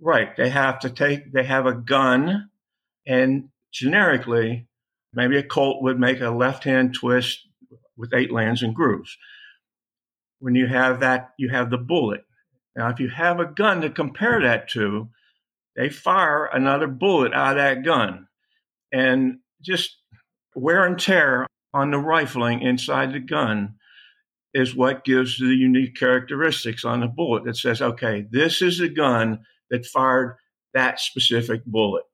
Right. 0.00 0.36
They 0.36 0.50
have 0.50 0.80
to 0.80 0.90
take. 0.90 1.32
They 1.32 1.44
have 1.44 1.66
a 1.66 1.74
gun, 1.74 2.50
and 3.06 3.48
generically, 3.72 4.66
maybe 5.12 5.36
a 5.38 5.42
Colt 5.42 5.82
would 5.82 5.98
make 5.98 6.20
a 6.20 6.30
left 6.30 6.64
hand 6.64 6.94
twist 6.94 7.40
with 7.96 8.12
eight 8.14 8.30
lands 8.30 8.62
and 8.62 8.74
grooves. 8.74 9.16
When 10.38 10.54
you 10.54 10.66
have 10.66 11.00
that, 11.00 11.30
you 11.38 11.48
have 11.48 11.70
the 11.70 11.78
bullet. 11.78 12.24
Now, 12.76 12.90
if 12.90 13.00
you 13.00 13.08
have 13.08 13.40
a 13.40 13.46
gun 13.46 13.80
to 13.80 13.88
compare 13.88 14.42
that 14.42 14.68
to, 14.70 15.08
they 15.74 15.88
fire 15.88 16.44
another 16.44 16.86
bullet 16.86 17.32
out 17.32 17.56
of 17.56 17.62
that 17.62 17.82
gun. 17.82 18.28
And 18.92 19.38
just 19.62 19.96
wear 20.54 20.84
and 20.84 20.98
tear 20.98 21.46
on 21.74 21.90
the 21.90 21.98
rifling 21.98 22.62
inside 22.62 23.12
the 23.12 23.20
gun 23.20 23.74
is 24.54 24.74
what 24.74 25.04
gives 25.04 25.38
the 25.38 25.54
unique 25.54 25.94
characteristics 25.96 26.84
on 26.84 27.00
the 27.00 27.06
bullet 27.06 27.44
that 27.44 27.56
says, 27.56 27.82
okay, 27.82 28.24
this 28.30 28.62
is 28.62 28.78
the 28.78 28.88
gun 28.88 29.40
that 29.70 29.84
fired 29.84 30.36
that 30.72 30.98
specific 30.98 31.64
bullet. 31.66 32.04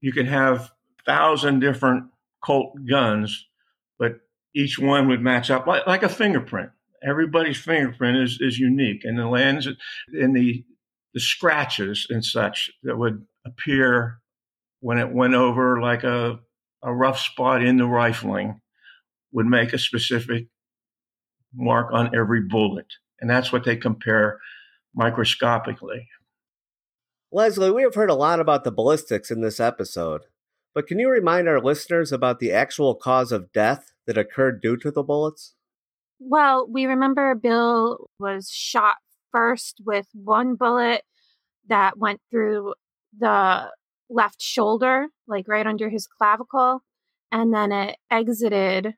You 0.00 0.12
can 0.12 0.26
have 0.26 0.70
thousand 1.04 1.60
different 1.60 2.04
Colt 2.42 2.72
guns, 2.88 3.46
but 3.98 4.20
each 4.54 4.78
one 4.78 5.08
would 5.08 5.20
match 5.20 5.50
up 5.50 5.66
like, 5.66 5.86
like 5.86 6.02
a 6.02 6.08
fingerprint. 6.08 6.70
Everybody's 7.06 7.60
fingerprint 7.60 8.16
is, 8.18 8.38
is 8.40 8.58
unique, 8.58 9.04
and 9.04 9.18
the 9.18 9.26
lands 9.26 9.66
and 10.12 10.34
the 10.34 10.64
the 11.12 11.20
scratches 11.20 12.06
and 12.08 12.24
such 12.24 12.70
that 12.82 12.96
would 12.96 13.24
appear 13.44 14.20
when 14.80 14.98
it 14.98 15.12
went 15.12 15.34
over 15.34 15.80
like 15.80 16.04
a 16.04 16.40
a 16.82 16.92
rough 16.92 17.20
spot 17.20 17.62
in 17.62 17.76
the 17.76 17.86
rifling 17.86 18.60
would 19.32 19.46
make 19.46 19.72
a 19.72 19.78
specific 19.78 20.46
mark 21.54 21.92
on 21.92 22.14
every 22.14 22.40
bullet. 22.42 22.86
And 23.20 23.28
that's 23.28 23.52
what 23.52 23.64
they 23.64 23.76
compare 23.76 24.38
microscopically. 24.94 26.08
Lesley, 27.32 27.70
we 27.70 27.82
have 27.82 27.94
heard 27.94 28.10
a 28.10 28.14
lot 28.14 28.40
about 28.40 28.64
the 28.64 28.72
ballistics 28.72 29.30
in 29.30 29.40
this 29.40 29.60
episode, 29.60 30.22
but 30.74 30.86
can 30.86 30.98
you 30.98 31.08
remind 31.08 31.48
our 31.48 31.60
listeners 31.60 32.12
about 32.12 32.40
the 32.40 32.50
actual 32.50 32.94
cause 32.94 33.30
of 33.30 33.52
death 33.52 33.92
that 34.06 34.18
occurred 34.18 34.60
due 34.60 34.76
to 34.78 34.90
the 34.90 35.02
bullets? 35.02 35.54
Well, 36.18 36.66
we 36.68 36.86
remember 36.86 37.34
Bill 37.34 38.08
was 38.18 38.50
shot 38.50 38.96
first 39.32 39.80
with 39.84 40.06
one 40.12 40.56
bullet 40.56 41.02
that 41.68 41.98
went 41.98 42.20
through 42.30 42.74
the 43.16 43.70
left 44.10 44.42
shoulder, 44.42 45.06
like 45.26 45.48
right 45.48 45.66
under 45.66 45.88
his 45.88 46.06
clavicle, 46.06 46.82
and 47.32 47.54
then 47.54 47.72
it 47.72 47.96
exited 48.10 48.94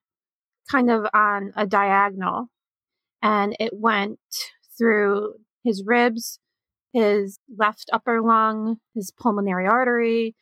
kind 0.70 0.90
of 0.90 1.06
on 1.12 1.52
a 1.56 1.66
diagonal 1.66 2.48
and 3.22 3.56
it 3.60 3.72
went 3.72 4.18
through 4.76 5.34
his 5.62 5.84
ribs, 5.84 6.40
his 6.92 7.38
left 7.56 7.88
upper 7.92 8.20
lung, 8.20 8.78
his 8.94 9.10
pulmonary 9.10 9.66
artery, 9.66 10.34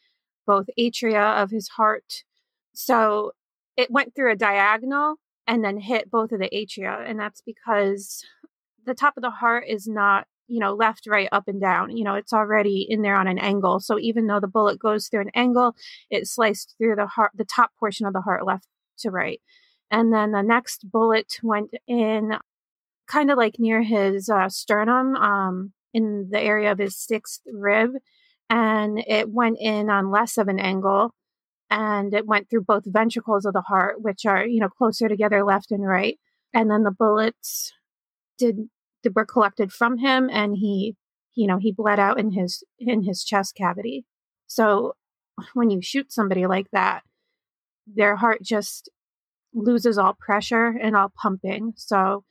both 0.46 0.66
atria 0.78 1.42
of 1.42 1.50
his 1.50 1.68
heart. 1.68 2.24
So 2.72 3.32
it 3.76 3.90
went 3.90 4.14
through 4.14 4.32
a 4.32 4.36
diagonal 4.36 5.16
and 5.46 5.64
then 5.64 5.78
hit 5.78 6.10
both 6.10 6.32
of 6.32 6.40
the 6.40 6.50
atria. 6.50 7.08
And 7.08 7.18
that's 7.18 7.42
because 7.42 8.24
the 8.86 8.94
top 8.94 9.16
of 9.16 9.22
the 9.22 9.30
heart 9.30 9.64
is 9.68 9.86
not 9.86 10.26
you 10.50 10.58
know, 10.58 10.74
left, 10.74 11.06
right, 11.06 11.28
up, 11.32 11.44
and 11.46 11.60
down. 11.60 11.96
You 11.96 12.04
know, 12.04 12.14
it's 12.14 12.32
already 12.32 12.86
in 12.88 13.02
there 13.02 13.16
on 13.16 13.28
an 13.28 13.38
angle. 13.38 13.80
So 13.80 13.98
even 13.98 14.26
though 14.26 14.40
the 14.40 14.48
bullet 14.48 14.78
goes 14.78 15.06
through 15.06 15.22
an 15.22 15.30
angle, 15.34 15.74
it 16.10 16.26
sliced 16.26 16.74
through 16.76 16.96
the 16.96 17.06
heart, 17.06 17.30
the 17.34 17.44
top 17.44 17.70
portion 17.78 18.06
of 18.06 18.12
the 18.12 18.20
heart, 18.20 18.44
left 18.44 18.66
to 18.98 19.10
right. 19.10 19.40
And 19.90 20.12
then 20.12 20.32
the 20.32 20.42
next 20.42 20.90
bullet 20.90 21.38
went 21.42 21.70
in 21.86 22.32
kind 23.06 23.30
of 23.30 23.38
like 23.38 23.56
near 23.58 23.82
his 23.82 24.28
uh, 24.28 24.48
sternum, 24.48 25.16
um, 25.16 25.72
in 25.94 26.28
the 26.30 26.40
area 26.40 26.72
of 26.72 26.78
his 26.78 26.96
sixth 26.96 27.40
rib. 27.52 27.90
And 28.48 28.98
it 29.06 29.30
went 29.30 29.58
in 29.60 29.88
on 29.88 30.10
less 30.10 30.36
of 30.36 30.48
an 30.48 30.58
angle 30.58 31.14
and 31.70 32.12
it 32.12 32.26
went 32.26 32.50
through 32.50 32.62
both 32.62 32.82
ventricles 32.84 33.44
of 33.44 33.52
the 33.52 33.60
heart, 33.60 34.02
which 34.02 34.26
are, 34.26 34.44
you 34.44 34.60
know, 34.60 34.68
closer 34.68 35.08
together, 35.08 35.44
left 35.44 35.70
and 35.70 35.86
right. 35.86 36.18
And 36.52 36.68
then 36.68 36.82
the 36.82 36.90
bullets 36.90 37.72
did 38.38 38.68
were 39.14 39.26
collected 39.26 39.72
from 39.72 39.98
him 39.98 40.28
and 40.30 40.56
he 40.56 40.96
you 41.34 41.46
know, 41.46 41.58
he 41.58 41.72
bled 41.72 41.98
out 41.98 42.18
in 42.18 42.32
his 42.32 42.64
in 42.78 43.02
his 43.02 43.24
chest 43.24 43.54
cavity. 43.54 44.04
So 44.46 44.94
when 45.54 45.70
you 45.70 45.80
shoot 45.80 46.12
somebody 46.12 46.46
like 46.46 46.70
that, 46.72 47.02
their 47.86 48.16
heart 48.16 48.42
just 48.42 48.90
loses 49.54 49.98
all 49.98 50.14
pressure 50.14 50.66
and 50.66 50.96
all 50.96 51.12
pumping. 51.16 51.72
So 51.76 52.24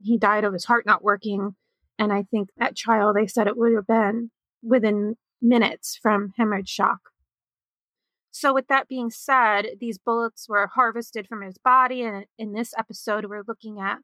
he 0.00 0.18
died 0.18 0.44
of 0.44 0.52
his 0.52 0.64
heart 0.64 0.86
not 0.86 1.02
working. 1.02 1.56
And 1.98 2.12
I 2.12 2.22
think 2.22 2.50
that 2.56 2.76
child, 2.76 3.16
they 3.16 3.26
said 3.26 3.46
it 3.46 3.56
would 3.56 3.74
have 3.74 3.86
been 3.86 4.30
within 4.62 5.16
minutes 5.40 5.98
from 6.00 6.32
hemorrhage 6.36 6.68
shock. 6.68 7.00
So, 8.30 8.54
with 8.54 8.68
that 8.68 8.88
being 8.88 9.10
said, 9.10 9.76
these 9.78 9.98
bullets 9.98 10.48
were 10.48 10.66
harvested 10.68 11.26
from 11.26 11.42
his 11.42 11.58
body. 11.58 12.02
And 12.02 12.24
in 12.38 12.52
this 12.54 12.72
episode, 12.78 13.26
we're 13.26 13.44
looking 13.46 13.78
at 13.78 13.98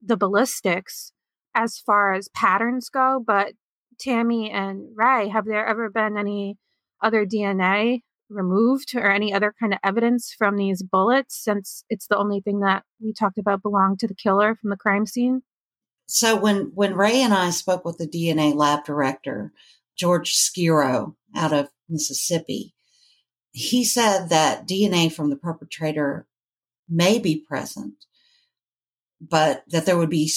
the 0.00 0.16
ballistics 0.16 1.12
as 1.54 1.78
far 1.78 2.12
as 2.12 2.28
patterns 2.28 2.88
go. 2.88 3.22
But 3.24 3.52
Tammy 3.98 4.50
and 4.50 4.88
Ray, 4.94 5.28
have 5.28 5.44
there 5.44 5.66
ever 5.66 5.90
been 5.90 6.16
any 6.16 6.58
other 7.02 7.26
DNA 7.26 8.00
removed 8.30 8.94
or 8.94 9.10
any 9.10 9.32
other 9.32 9.54
kind 9.58 9.72
of 9.72 9.78
evidence 9.84 10.34
from 10.36 10.56
these 10.56 10.82
bullets 10.82 11.42
since 11.42 11.84
it's 11.88 12.06
the 12.06 12.16
only 12.16 12.40
thing 12.40 12.60
that 12.60 12.82
we 13.00 13.12
talked 13.12 13.38
about 13.38 13.62
belonged 13.62 13.98
to 14.00 14.08
the 14.08 14.14
killer 14.14 14.54
from 14.54 14.70
the 14.70 14.76
crime 14.76 15.06
scene? 15.06 15.42
So 16.06 16.36
when 16.36 16.72
when 16.74 16.94
Ray 16.94 17.22
and 17.22 17.32
I 17.32 17.50
spoke 17.50 17.84
with 17.84 17.98
the 17.98 18.06
DNA 18.06 18.54
lab 18.54 18.84
director, 18.84 19.52
George 19.96 20.34
Schiro 20.34 21.14
out 21.34 21.52
of 21.52 21.68
Mississippi, 21.88 22.74
he 23.52 23.84
said 23.84 24.28
that 24.28 24.66
DNA 24.66 25.10
from 25.10 25.30
the 25.30 25.36
perpetrator 25.36 26.26
may 26.88 27.18
be 27.18 27.44
present, 27.48 27.94
but 29.20 29.64
that 29.68 29.86
there 29.86 29.96
would 29.96 30.10
be 30.10 30.30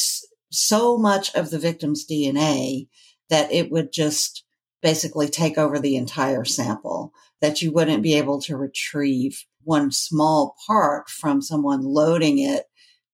so 0.49 0.97
much 0.97 1.33
of 1.35 1.49
the 1.49 1.59
victim's 1.59 2.05
DNA 2.05 2.87
that 3.29 3.51
it 3.51 3.71
would 3.71 3.91
just 3.91 4.43
basically 4.81 5.27
take 5.27 5.57
over 5.57 5.79
the 5.79 5.95
entire 5.95 6.45
sample, 6.45 7.11
that 7.41 7.61
you 7.61 7.71
wouldn't 7.71 8.03
be 8.03 8.13
able 8.13 8.39
to 8.41 8.57
retrieve 8.57 9.45
one 9.63 9.91
small 9.91 10.55
part 10.65 11.09
from 11.09 11.41
someone 11.41 11.81
loading 11.81 12.39
it 12.39 12.65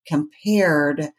compared 0.08 1.10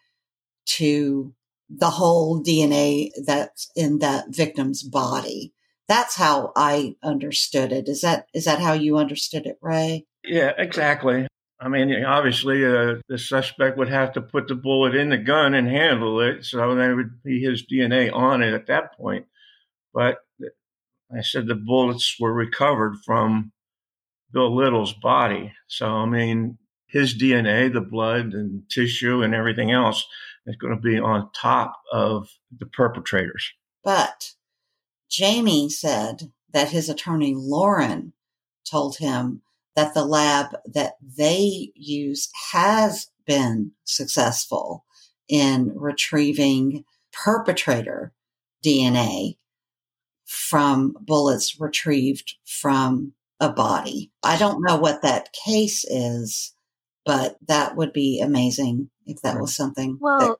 to 0.66 1.34
the 1.68 1.90
whole 1.90 2.42
DNA 2.42 3.10
that's 3.26 3.70
in 3.74 3.98
that 3.98 4.26
victim's 4.28 4.82
body. 4.82 5.52
That's 5.88 6.14
how 6.14 6.52
I 6.56 6.94
understood 7.02 7.72
it. 7.72 7.88
Is 7.88 8.00
that 8.02 8.26
is 8.32 8.44
that 8.44 8.60
how 8.60 8.72
you 8.72 8.96
understood 8.96 9.46
it, 9.46 9.58
Ray? 9.60 10.06
Yeah, 10.22 10.52
exactly. 10.56 11.26
I 11.64 11.68
mean, 11.68 12.04
obviously, 12.04 12.62
uh, 12.62 12.96
the 13.08 13.16
suspect 13.16 13.78
would 13.78 13.88
have 13.88 14.12
to 14.12 14.20
put 14.20 14.48
the 14.48 14.54
bullet 14.54 14.94
in 14.94 15.08
the 15.08 15.16
gun 15.16 15.54
and 15.54 15.66
handle 15.66 16.20
it, 16.20 16.44
so 16.44 16.74
there 16.74 16.94
would 16.94 17.22
be 17.22 17.40
his 17.40 17.64
DNA 17.66 18.12
on 18.12 18.42
it 18.42 18.52
at 18.52 18.66
that 18.66 18.94
point. 18.98 19.24
But 19.94 20.18
I 21.10 21.22
said 21.22 21.46
the 21.46 21.54
bullets 21.54 22.16
were 22.20 22.34
recovered 22.34 22.96
from 23.06 23.52
Bill 24.30 24.54
Little's 24.54 24.92
body. 24.92 25.54
So, 25.66 25.86
I 25.86 26.04
mean, 26.04 26.58
his 26.86 27.16
DNA, 27.16 27.72
the 27.72 27.80
blood 27.80 28.34
and 28.34 28.68
tissue 28.68 29.22
and 29.22 29.34
everything 29.34 29.70
else 29.70 30.04
is 30.46 30.56
going 30.56 30.74
to 30.74 30.80
be 30.80 30.98
on 30.98 31.30
top 31.32 31.80
of 31.90 32.28
the 32.54 32.66
perpetrators. 32.66 33.52
But 33.82 34.32
Jamie 35.10 35.70
said 35.70 36.30
that 36.52 36.72
his 36.72 36.90
attorney, 36.90 37.34
Lauren, 37.34 38.12
told 38.70 38.98
him 38.98 39.40
that 39.76 39.94
the 39.94 40.04
lab 40.04 40.56
that 40.66 40.94
they 41.02 41.70
use 41.74 42.28
has 42.52 43.08
been 43.26 43.72
successful 43.84 44.84
in 45.28 45.72
retrieving 45.74 46.84
perpetrator 47.12 48.12
DNA 48.64 49.36
from 50.26 50.94
bullets 51.00 51.60
retrieved 51.60 52.34
from 52.44 53.12
a 53.40 53.50
body. 53.50 54.10
I 54.22 54.36
don't 54.36 54.62
know 54.62 54.76
what 54.76 55.02
that 55.02 55.32
case 55.32 55.84
is, 55.84 56.54
but 57.04 57.36
that 57.48 57.76
would 57.76 57.92
be 57.92 58.20
amazing 58.20 58.90
if 59.06 59.20
that 59.22 59.40
was 59.40 59.54
something. 59.54 59.98
Well, 60.00 60.18
that- 60.18 60.38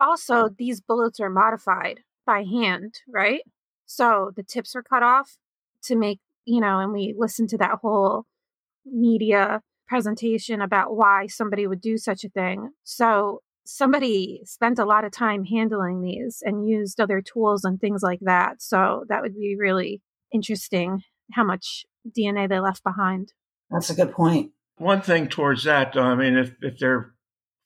also, 0.00 0.48
these 0.48 0.80
bullets 0.80 1.20
are 1.20 1.30
modified 1.30 2.00
by 2.26 2.42
hand, 2.42 2.94
right? 3.08 3.42
So 3.86 4.32
the 4.34 4.42
tips 4.42 4.74
are 4.74 4.82
cut 4.82 5.02
off 5.02 5.36
to 5.84 5.96
make, 5.96 6.20
you 6.44 6.60
know, 6.60 6.80
and 6.80 6.92
we 6.92 7.14
listened 7.16 7.50
to 7.50 7.58
that 7.58 7.78
whole 7.80 8.26
media 8.84 9.60
presentation 9.88 10.60
about 10.60 10.96
why 10.96 11.26
somebody 11.26 11.66
would 11.66 11.80
do 11.80 11.98
such 11.98 12.24
a 12.24 12.28
thing. 12.28 12.70
So 12.84 13.40
somebody 13.64 14.42
spent 14.44 14.78
a 14.78 14.84
lot 14.84 15.04
of 15.04 15.12
time 15.12 15.44
handling 15.44 16.00
these 16.00 16.42
and 16.44 16.68
used 16.68 17.00
other 17.00 17.20
tools 17.20 17.64
and 17.64 17.80
things 17.80 18.02
like 18.02 18.20
that. 18.22 18.62
So 18.62 19.04
that 19.08 19.22
would 19.22 19.34
be 19.34 19.56
really 19.58 20.00
interesting 20.32 21.02
how 21.32 21.44
much 21.44 21.84
DNA 22.08 22.48
they 22.48 22.60
left 22.60 22.82
behind. 22.82 23.32
That's 23.70 23.90
a 23.90 23.94
good 23.94 24.12
point. 24.12 24.52
One 24.78 25.02
thing 25.02 25.28
towards 25.28 25.64
that, 25.64 25.96
I 25.96 26.14
mean, 26.14 26.36
if, 26.36 26.52
if 26.60 26.78
they're 26.78 27.12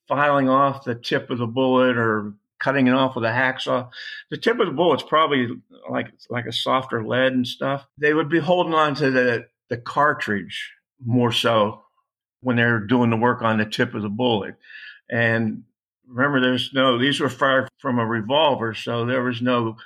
filing 0.09 0.49
off 0.49 0.85
the 0.85 0.95
tip 0.95 1.31
of 1.31 1.39
the 1.39 1.47
bullet 1.47 1.97
or 1.97 2.35
cutting 2.59 2.87
it 2.87 2.95
off 2.95 3.17
with 3.17 3.25
a 3.25 3.29
hacksaw, 3.29 3.89
the 4.31 4.37
tip 4.37 4.59
of 4.61 4.67
the 4.67 4.73
bullet's 4.73 5.03
probably 5.03 5.49
like 5.91 6.09
like 6.31 6.47
a 6.47 6.53
softer 6.53 7.05
lead 7.05 7.33
and 7.33 7.47
stuff. 7.47 7.87
They 7.99 8.15
would 8.15 8.29
be 8.29 8.39
holding 8.39 8.75
on 8.75 8.95
to 8.97 9.11
the 9.11 9.47
the 9.69 9.77
cartridge 9.77 10.73
more 11.05 11.33
so 11.33 11.83
when 12.41 12.57
they're 12.57 12.81
doing 12.81 13.11
the 13.11 13.17
work 13.17 13.43
on 13.43 13.59
the 13.59 13.65
tip 13.67 13.95
of 13.95 14.03
the 14.03 14.09
bullet. 14.09 14.55
And 15.11 15.65
remember, 16.07 16.41
there's 16.41 16.71
no; 16.73 16.99
these 16.99 17.21
were 17.21 17.29
fired 17.29 17.69
from 17.79 17.99
a 17.99 18.07
revolver, 18.07 18.75
so 18.75 19.05
there 19.07 19.23
was 19.23 19.41
no 19.43 19.77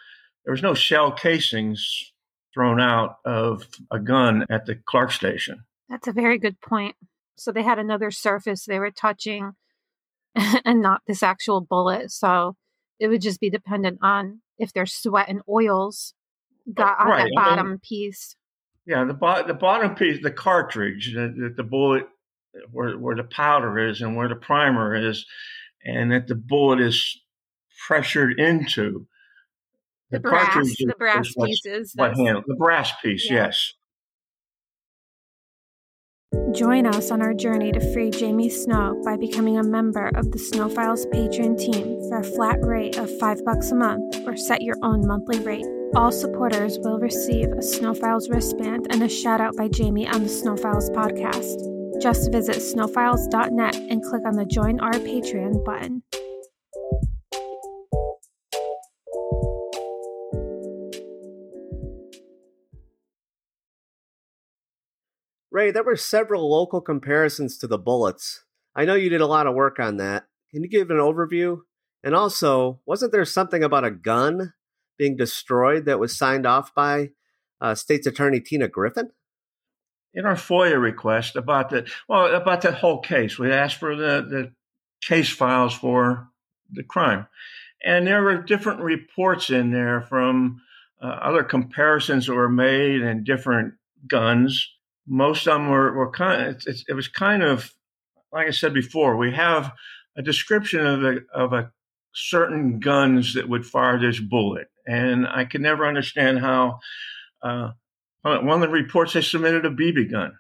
there 0.44 0.52
was 0.52 0.62
no 0.62 0.74
shell 0.74 1.12
casings 1.12 2.12
thrown 2.54 2.80
out 2.80 3.16
of 3.24 3.66
a 3.90 3.98
gun 3.98 4.44
at 4.50 4.66
the 4.66 4.74
Clark 4.86 5.12
station. 5.12 5.64
That's 5.88 6.08
a 6.08 6.12
very 6.12 6.38
good 6.38 6.60
point. 6.60 6.96
So 7.36 7.52
they 7.52 7.62
had 7.62 7.78
another 7.78 8.10
surface 8.10 8.64
they 8.64 8.78
were 8.78 8.90
touching 8.90 9.52
and 10.34 10.80
not 10.82 11.02
this 11.06 11.22
actual 11.22 11.60
bullet. 11.60 12.10
So 12.10 12.56
it 12.98 13.08
would 13.08 13.20
just 13.22 13.40
be 13.40 13.50
dependent 13.50 13.98
on 14.02 14.40
if 14.58 14.72
their 14.72 14.86
sweat 14.86 15.28
and 15.28 15.40
oils 15.48 16.14
got 16.72 16.98
on 17.00 17.06
Right, 17.08 17.16
that 17.18 17.22
I 17.22 17.24
mean- 17.24 17.34
bottom 17.34 17.80
piece. 17.82 18.36
Yeah, 18.86 19.04
the 19.04 19.14
bo- 19.14 19.46
the 19.46 19.54
bottom 19.54 19.94
piece, 19.94 20.22
the 20.22 20.30
cartridge, 20.30 21.12
the, 21.14 21.32
the, 21.36 21.54
the 21.58 21.62
bullet, 21.62 22.04
where 22.72 22.98
where 22.98 23.14
the 23.14 23.24
powder 23.24 23.78
is 23.88 24.00
and 24.00 24.16
where 24.16 24.28
the 24.28 24.34
primer 24.36 24.94
is, 24.94 25.24
and 25.84 26.10
that 26.12 26.26
the 26.28 26.34
bullet 26.34 26.80
is 26.80 27.20
pressured 27.86 28.38
into. 28.40 29.06
The, 30.10 30.18
brass, 30.18 30.52
cartridge 30.52 30.76
the 30.78 30.94
brass 30.98 31.28
is 31.28 31.32
what's- 31.36 31.60
pieces. 31.60 31.92
What 31.94 32.08
that's- 32.08 32.18
handle? 32.18 32.42
The 32.46 32.56
brass 32.56 32.90
piece, 33.00 33.30
Yeah. 33.30 33.46
yes. 33.46 33.74
Join 36.52 36.86
us 36.86 37.10
on 37.10 37.22
our 37.22 37.34
journey 37.34 37.70
to 37.72 37.92
free 37.92 38.10
Jamie 38.10 38.50
Snow 38.50 39.00
by 39.04 39.16
becoming 39.16 39.58
a 39.58 39.62
member 39.62 40.10
of 40.14 40.30
the 40.32 40.38
Snow 40.38 40.68
Files 40.68 41.06
Patreon 41.06 41.58
team 41.58 42.00
for 42.08 42.18
a 42.18 42.24
flat 42.24 42.58
rate 42.62 42.96
of 42.98 43.08
5 43.18 43.44
bucks 43.44 43.70
a 43.70 43.74
month 43.76 44.16
or 44.26 44.36
set 44.36 44.62
your 44.62 44.76
own 44.82 45.06
monthly 45.06 45.38
rate. 45.40 45.66
All 45.92 46.12
supporters 46.12 46.78
will 46.78 47.00
receive 47.00 47.50
a 47.50 47.62
Snowfiles 47.62 48.28
wristband 48.28 48.86
and 48.90 49.02
a 49.02 49.08
shout 49.08 49.40
out 49.40 49.56
by 49.56 49.66
Jamie 49.66 50.06
on 50.06 50.22
the 50.22 50.28
Snowfiles 50.28 50.88
podcast. 50.90 52.00
Just 52.00 52.30
visit 52.30 52.56
snowfiles.net 52.56 53.74
and 53.74 54.00
click 54.00 54.22
on 54.24 54.36
the 54.36 54.44
Join 54.44 54.78
Our 54.78 54.92
Patreon 54.92 55.64
button. 55.64 56.04
Ray, 65.50 65.72
there 65.72 65.82
were 65.82 65.96
several 65.96 66.48
local 66.48 66.80
comparisons 66.80 67.58
to 67.58 67.66
the 67.66 67.78
bullets. 67.78 68.44
I 68.76 68.84
know 68.84 68.94
you 68.94 69.08
did 69.08 69.20
a 69.20 69.26
lot 69.26 69.48
of 69.48 69.56
work 69.56 69.80
on 69.80 69.96
that. 69.96 70.26
Can 70.52 70.62
you 70.62 70.68
give 70.68 70.90
an 70.90 70.98
overview? 70.98 71.62
And 72.04 72.14
also, 72.14 72.80
wasn't 72.86 73.10
there 73.10 73.24
something 73.24 73.64
about 73.64 73.84
a 73.84 73.90
gun 73.90 74.52
being 75.00 75.16
destroyed 75.16 75.86
that 75.86 75.98
was 75.98 76.14
signed 76.14 76.44
off 76.44 76.74
by 76.74 77.08
uh, 77.58 77.74
State's 77.74 78.06
Attorney 78.06 78.38
Tina 78.38 78.68
Griffin? 78.68 79.10
In 80.12 80.26
our 80.26 80.34
FOIA 80.34 80.78
request 80.78 81.36
about 81.36 81.70
the 81.70 81.90
well 82.06 82.26
about 82.34 82.60
that 82.62 82.74
whole 82.74 83.00
case, 83.00 83.38
we 83.38 83.50
asked 83.50 83.76
for 83.76 83.96
the 83.96 84.20
the 84.28 84.52
case 85.02 85.30
files 85.30 85.72
for 85.72 86.28
the 86.70 86.82
crime, 86.82 87.26
and 87.82 88.06
there 88.06 88.22
were 88.22 88.42
different 88.42 88.80
reports 88.80 89.48
in 89.48 89.70
there 89.70 90.02
from 90.02 90.60
uh, 91.02 91.06
other 91.06 91.44
comparisons 91.44 92.26
that 92.26 92.34
were 92.34 92.50
made 92.50 93.00
and 93.00 93.24
different 93.24 93.74
guns. 94.06 94.68
Most 95.06 95.46
of 95.46 95.54
them 95.54 95.70
were, 95.70 95.94
were 95.94 96.10
kind. 96.10 96.42
Of, 96.42 96.66
it, 96.66 96.82
it 96.88 96.94
was 96.94 97.08
kind 97.08 97.42
of 97.42 97.72
like 98.32 98.48
I 98.48 98.50
said 98.50 98.74
before. 98.74 99.16
We 99.16 99.32
have 99.32 99.72
a 100.16 100.22
description 100.22 100.84
of 100.84 101.04
a 101.04 101.20
of 101.32 101.52
a 101.54 101.72
certain 102.12 102.80
guns 102.80 103.34
that 103.34 103.48
would 103.48 103.64
fire 103.64 103.98
this 103.98 104.18
bullet, 104.18 104.68
and 104.90 105.26
I 105.26 105.44
could 105.44 105.60
never 105.60 105.86
understand 105.86 106.40
how. 106.40 106.80
Uh, 107.42 107.70
one 108.22 108.48
of 108.48 108.60
the 108.60 108.68
reports 108.68 109.14
they 109.14 109.22
submitted 109.22 109.64
a 109.64 109.70
BB 109.70 110.10
gun. 110.10 110.38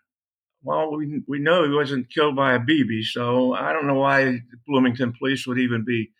Well, 0.62 0.94
we 0.94 1.22
we 1.26 1.38
know 1.38 1.64
he 1.64 1.74
wasn't 1.74 2.10
killed 2.10 2.36
by 2.36 2.54
a 2.54 2.60
BB, 2.60 3.04
so 3.04 3.54
I 3.54 3.72
don't 3.72 3.86
know 3.86 3.94
why 3.94 4.40
Bloomington 4.66 5.14
police 5.18 5.46
would 5.46 5.58
even 5.58 5.84
be 5.84 6.10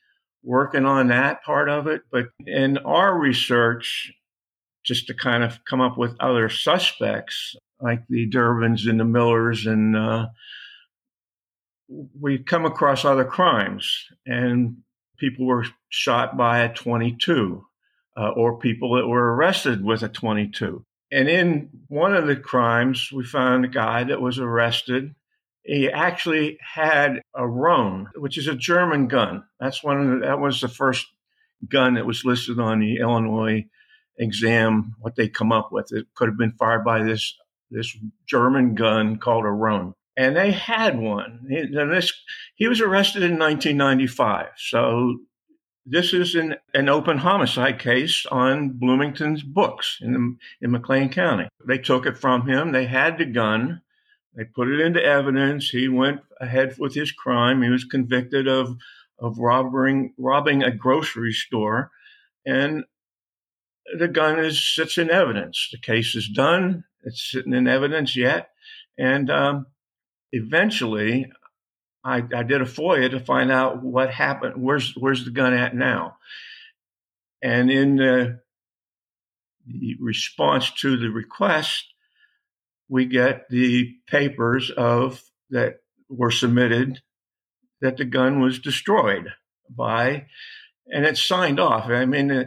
working 0.43 0.87
on 0.87 1.09
that 1.09 1.43
part 1.43 1.69
of 1.69 1.87
it. 1.87 2.03
But 2.11 2.29
in 2.47 2.79
our 2.79 3.19
research, 3.19 4.13
just 4.85 5.07
to 5.09 5.15
kind 5.15 5.45
of 5.45 5.63
come 5.69 5.83
up 5.83 5.99
with 5.99 6.17
other 6.21 6.49
suspects 6.49 7.55
like 7.83 8.03
the 8.09 8.29
Durbins 8.31 8.89
and 8.89 8.99
the 8.99 9.05
Millers, 9.05 9.67
and 9.67 9.95
uh, 9.95 10.29
we 12.19 12.39
come 12.39 12.65
across 12.65 13.05
other 13.05 13.27
crimes, 13.27 14.07
and 14.27 14.79
people 15.19 15.45
were 15.45 15.67
shot 15.91 16.39
by 16.39 16.61
a 16.61 16.73
22, 16.73 17.63
uh, 18.17 18.31
or 18.31 18.59
people 18.59 18.97
that 18.97 19.07
were 19.07 19.35
arrested 19.35 19.85
with 19.85 20.03
a 20.03 20.09
22. 20.09 20.85
And 21.13 21.29
in 21.29 21.71
one 21.89 22.15
of 22.15 22.27
the 22.27 22.37
crimes, 22.37 23.11
we 23.13 23.25
found 23.25 23.65
a 23.65 23.69
guy 23.69 24.05
that 24.05 24.21
was 24.21 24.39
arrested. 24.39 25.15
He 25.65 25.91
actually 25.91 26.59
had 26.61 27.23
a 27.35 27.43
Rohm, 27.43 28.07
which 28.15 28.39
is 28.39 28.47
a 28.47 28.55
German 28.55 29.09
gun. 29.09 29.45
That's 29.59 29.83
one 29.83 30.21
the, 30.21 30.27
that 30.27 30.41
was 30.41 30.61
the 30.61 30.69
first 30.69 31.07
gun 31.69 31.95
that 31.95 32.07
was 32.07 32.25
listed 32.25 32.59
on 32.59 32.81
the 32.81 32.99
Illinois 32.99 33.67
exam. 34.19 34.95
What 35.01 35.17
they 35.17 35.29
come 35.29 35.53
up 35.53 35.71
with, 35.73 35.93
it 35.93 36.07
could 36.15 36.29
have 36.29 36.39
been 36.39 36.53
fired 36.59 36.85
by 36.85 37.03
this 37.03 37.35
this 37.71 37.97
German 38.27 38.75
gun 38.75 39.19
called 39.19 39.45
a 39.45 39.49
Rohm. 39.49 39.95
And 40.17 40.37
they 40.37 40.51
had 40.51 40.99
one. 40.99 41.47
And 41.49 41.93
this, 41.93 42.13
he 42.57 42.67
was 42.67 42.81
arrested 42.81 43.23
in 43.23 43.39
1995. 43.39 44.49
So 44.57 45.19
this 45.91 46.15
is 46.15 46.37
an, 46.37 46.55
an 46.73 46.89
open 46.89 47.19
homicide 47.19 47.81
case 47.81 48.25
on 48.31 48.71
Bloomington's 48.71 49.43
books 49.43 49.99
in, 50.01 50.39
in 50.61 50.71
McLean 50.71 51.09
County. 51.09 51.49
They 51.67 51.79
took 51.79 52.07
it 52.07 52.17
from 52.17 52.49
him. 52.49 52.71
They 52.71 52.87
had 52.87 53.19
the 53.19 53.25
gun. 53.25 53.83
They 54.37 54.45
put 54.45 54.69
it 54.69 54.79
into 54.79 55.03
evidence. 55.03 55.71
He 55.71 55.89
went 55.89 56.21
ahead 56.41 56.77
with 56.79 56.95
his 56.95 57.11
crime. 57.11 57.63
He 57.63 57.71
was 57.71 57.85
convicted 57.85 58.47
of, 58.47 58.77
of 59.19 59.39
robbing, 59.39 60.15
robbing 60.17 60.63
a 60.63 60.71
grocery 60.71 61.33
store. 61.33 61.91
And 62.47 62.85
the 63.99 64.09
gun 64.09 64.39
is 64.39 64.63
sits 64.63 64.97
in 64.97 65.11
evidence. 65.11 65.71
The 65.73 65.79
case 65.79 66.15
is 66.15 66.29
done. 66.29 66.85
It's 67.03 67.31
sitting 67.33 67.53
in 67.53 67.67
evidence 67.67 68.15
yet. 68.15 68.51
And 68.97 69.29
um, 69.29 69.67
eventually, 70.31 71.33
I, 72.05 72.23
I, 72.35 72.43
did 72.43 72.63
a 72.63 72.67
FOIA 72.67 73.11
to 73.11 73.21
find 73.21 73.51
out 73.51 73.83
what 73.83 74.11
happened. 74.11 74.55
Where's 74.57 74.95
where's 74.97 75.25
the 75.25 75.31
gun 75.31 75.53
at 75.53 75.75
now? 75.75 76.17
And 77.43 77.71
in 77.71 77.97
the, 77.97 78.41
the 79.67 79.97
response 80.01 80.71
to 80.81 80.97
the 80.97 81.11
request, 81.11 81.85
we 82.89 83.07
get 83.07 83.49
the 83.49 83.95
papers 84.07 84.71
of 84.71 85.23
that 85.51 85.81
were 86.09 86.31
submitted 86.31 87.01
that 87.81 87.97
the 87.97 88.05
gun 88.05 88.41
was 88.41 88.59
destroyed 88.59 89.29
by, 89.69 90.27
and 90.93 91.05
it's 91.05 91.27
signed 91.27 91.61
off. 91.61 91.87
I 91.87 92.05
mean, 92.05 92.31
uh, 92.31 92.45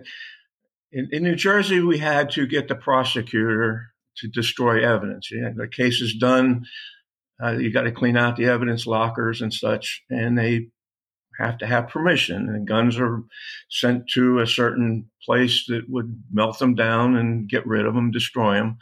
in, 0.92 1.10
in 1.12 1.24
New 1.24 1.36
Jersey, 1.36 1.80
we 1.80 1.98
had 1.98 2.30
to 2.32 2.46
get 2.46 2.68
the 2.68 2.76
prosecutor 2.76 3.94
to 4.18 4.28
destroy 4.28 4.86
evidence. 4.88 5.32
You 5.32 5.42
know, 5.42 5.54
the 5.56 5.68
case 5.68 6.02
is 6.02 6.16
done. 6.16 6.66
Uh, 7.42 7.52
you 7.52 7.72
got 7.72 7.84
to 7.84 7.92
clean 7.92 8.18
out 8.18 8.36
the 8.36 8.46
evidence 8.46 8.86
lockers 8.86 9.42
and 9.42 9.54
such, 9.54 10.04
and 10.10 10.38
they 10.38 10.68
have 11.40 11.58
to 11.58 11.68
have 11.68 11.88
permission. 11.88 12.50
And 12.50 12.68
guns 12.68 13.00
are 13.00 13.24
sent 13.70 14.08
to 14.10 14.40
a 14.40 14.48
certain 14.48 15.10
place 15.26 15.66
that 15.68 15.90
would 15.90 16.24
melt 16.32 16.60
them 16.60 16.76
down 16.76 17.16
and 17.16 17.50
get 17.50 17.66
rid 17.66 17.86
of 17.86 17.96
them, 17.96 18.12
destroy 18.12 18.56
them. 18.56 18.78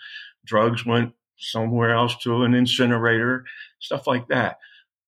Drugs 0.45 0.85
went 0.85 1.13
somewhere 1.37 1.93
else 1.93 2.15
to 2.23 2.43
an 2.43 2.53
incinerator, 2.53 3.45
stuff 3.79 4.05
like 4.05 4.27
that. 4.27 4.57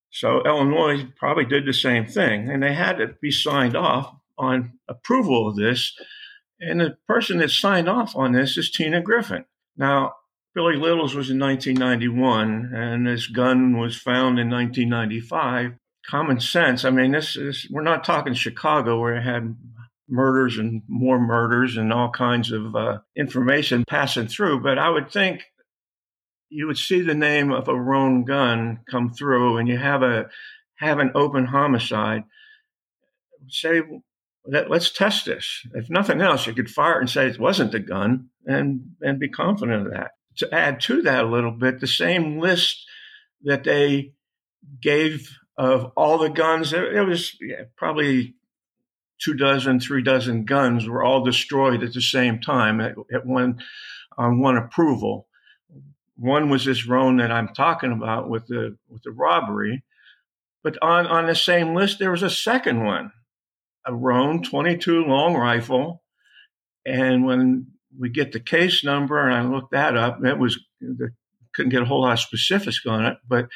So 0.10 0.44
Illinois 0.46 1.08
probably 1.18 1.46
did 1.46 1.66
the 1.66 1.74
same 1.74 2.06
thing, 2.06 2.50
and 2.50 2.62
they 2.62 2.74
had 2.74 2.98
to 2.98 3.16
be 3.22 3.32
signed 3.32 3.76
off 3.76 4.16
on 4.38 4.74
approval 4.88 5.48
of 5.48 5.56
this. 5.56 5.94
And 6.60 6.80
the 6.80 6.98
person 7.08 7.40
that 7.40 7.52
signed 7.52 7.90
off 7.90 8.16
on 8.16 8.32
this 8.32 8.58
is 8.58 8.72
Tina 8.72 9.02
Griffin. 9.02 9.46
Now, 9.76 10.14
Billy 10.56 10.76
Littles 10.76 11.16
was 11.16 11.32
in 11.32 11.40
1991, 11.40 12.72
and 12.76 13.08
this 13.08 13.28
gun 13.28 13.80
was 13.80 13.98
found 13.98 14.40
in 14.40 14.50
1995. 14.50 15.74
Common 16.06 16.40
sense. 16.40 16.86
I 16.86 16.92
mean, 16.92 17.12
this 17.12 17.36
is, 17.36 17.68
we're 17.72 17.82
not 17.82 18.04
talking 18.04 18.34
Chicago 18.34 19.00
where 19.00 19.16
it 19.16 19.24
had 19.24 19.56
murders 20.08 20.58
and 20.60 20.84
more 20.88 21.20
murders 21.20 21.78
and 21.78 21.92
all 21.92 22.12
kinds 22.12 22.52
of 22.52 22.76
uh, 22.76 23.00
information 23.16 23.84
passing 23.88 24.28
through, 24.28 24.62
but 24.62 24.78
I 24.78 24.90
would 24.90 25.12
think 25.12 25.44
you 26.50 26.68
would 26.68 26.78
see 26.78 27.02
the 27.02 27.16
name 27.16 27.52
of 27.52 27.68
a 27.68 27.74
Rohm 27.74 28.26
gun 28.26 28.82
come 28.90 29.12
through 29.12 29.58
and 29.58 29.68
you 29.68 29.78
have 29.78 30.04
a 30.04 30.30
have 30.76 31.00
an 31.00 31.12
open 31.16 31.46
homicide. 31.46 32.26
Say 33.48 33.82
let, 34.46 34.72
us 34.72 34.92
test 34.92 35.26
this. 35.26 35.66
If 35.74 35.90
nothing 35.90 36.22
else, 36.22 36.46
you 36.46 36.54
could 36.54 36.70
fire 36.70 37.00
and 37.00 37.10
say 37.10 37.28
it 37.28 37.40
wasn't 37.40 37.72
the 37.72 37.80
gun 37.80 38.30
and, 38.46 38.92
and 39.02 39.20
be 39.20 39.30
confident 39.30 39.88
of 39.88 39.94
that. 39.94 40.12
To 40.38 40.54
add 40.54 40.82
to 40.82 41.02
that 41.04 41.26
a 41.26 41.30
little 41.30 41.52
bit, 41.52 41.80
the 41.80 41.88
same 41.88 42.40
list 42.40 42.86
that 43.44 43.64
they 43.64 44.14
gave 44.82 45.30
of 45.58 45.92
all 45.96 46.18
the 46.18 46.30
guns, 46.30 46.74
it 46.74 47.06
was 47.06 47.38
probably 47.76 48.36
two 49.20 49.36
dozen, 49.36 49.80
three 49.80 50.02
dozen 50.02 50.46
guns 50.46 50.88
were 50.88 51.04
all 51.04 51.24
destroyed 51.24 51.84
at 51.84 51.94
the 51.94 52.02
same 52.02 52.40
time 52.40 52.82
at, 52.82 52.96
at 53.14 53.26
one 53.26 53.60
on 54.18 54.40
one 54.40 54.58
approval. 54.58 55.28
One 56.16 56.50
was 56.50 56.66
this 56.66 56.88
Rohm 56.88 57.20
that 57.20 57.32
I'm 57.32 57.50
talking 57.50 57.92
about 57.92 58.30
with 58.30 58.48
the 58.48 58.78
with 58.90 59.04
the 59.04 59.12
robbery, 59.12 59.84
but 60.64 60.78
on 60.82 61.06
on 61.08 61.28
the 61.28 61.36
same 61.36 61.76
list 61.76 62.00
there 62.00 62.12
was 62.12 62.24
a 62.24 62.30
second 62.30 62.84
one 62.84 63.12
a 63.86 63.92
Rohm 63.92 64.44
22 64.44 65.06
long 65.06 65.36
rifle. 65.36 66.04
And 66.86 67.26
when 67.26 67.68
we 67.98 68.10
get 68.10 68.32
the 68.32 68.40
case 68.40 68.84
number, 68.84 69.20
and 69.20 69.34
I 69.34 69.44
looked 69.44 69.72
that 69.72 69.98
up, 69.98 70.24
it 70.24 70.38
was 70.38 70.60
couldn't 71.54 71.72
get 71.72 71.84
a 71.84 71.86
whole 71.86 72.02
lot 72.02 72.14
of 72.14 72.20
specifics 72.20 72.82
on 72.88 73.06
it, 73.06 73.18
but 73.28 73.48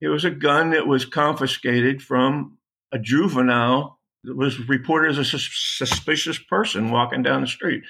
it 0.00 0.08
was 0.08 0.24
a 0.24 0.30
gun 0.30 0.70
that 0.70 0.86
was 0.86 1.04
confiscated 1.04 2.02
from 2.02 2.58
a 2.90 2.98
juvenile 2.98 3.98
that 4.24 4.36
was 4.36 4.68
reported 4.68 5.10
as 5.10 5.18
a 5.18 5.38
suspicious 5.38 6.38
person 6.38 6.90
walking 6.90 7.22
down 7.22 7.42
the 7.42 7.46
street. 7.46 7.82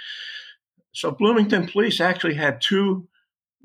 So 0.92 1.10
Bloomington 1.10 1.68
police 1.68 2.00
actually 2.00 2.34
had 2.34 2.60
two 2.60 3.08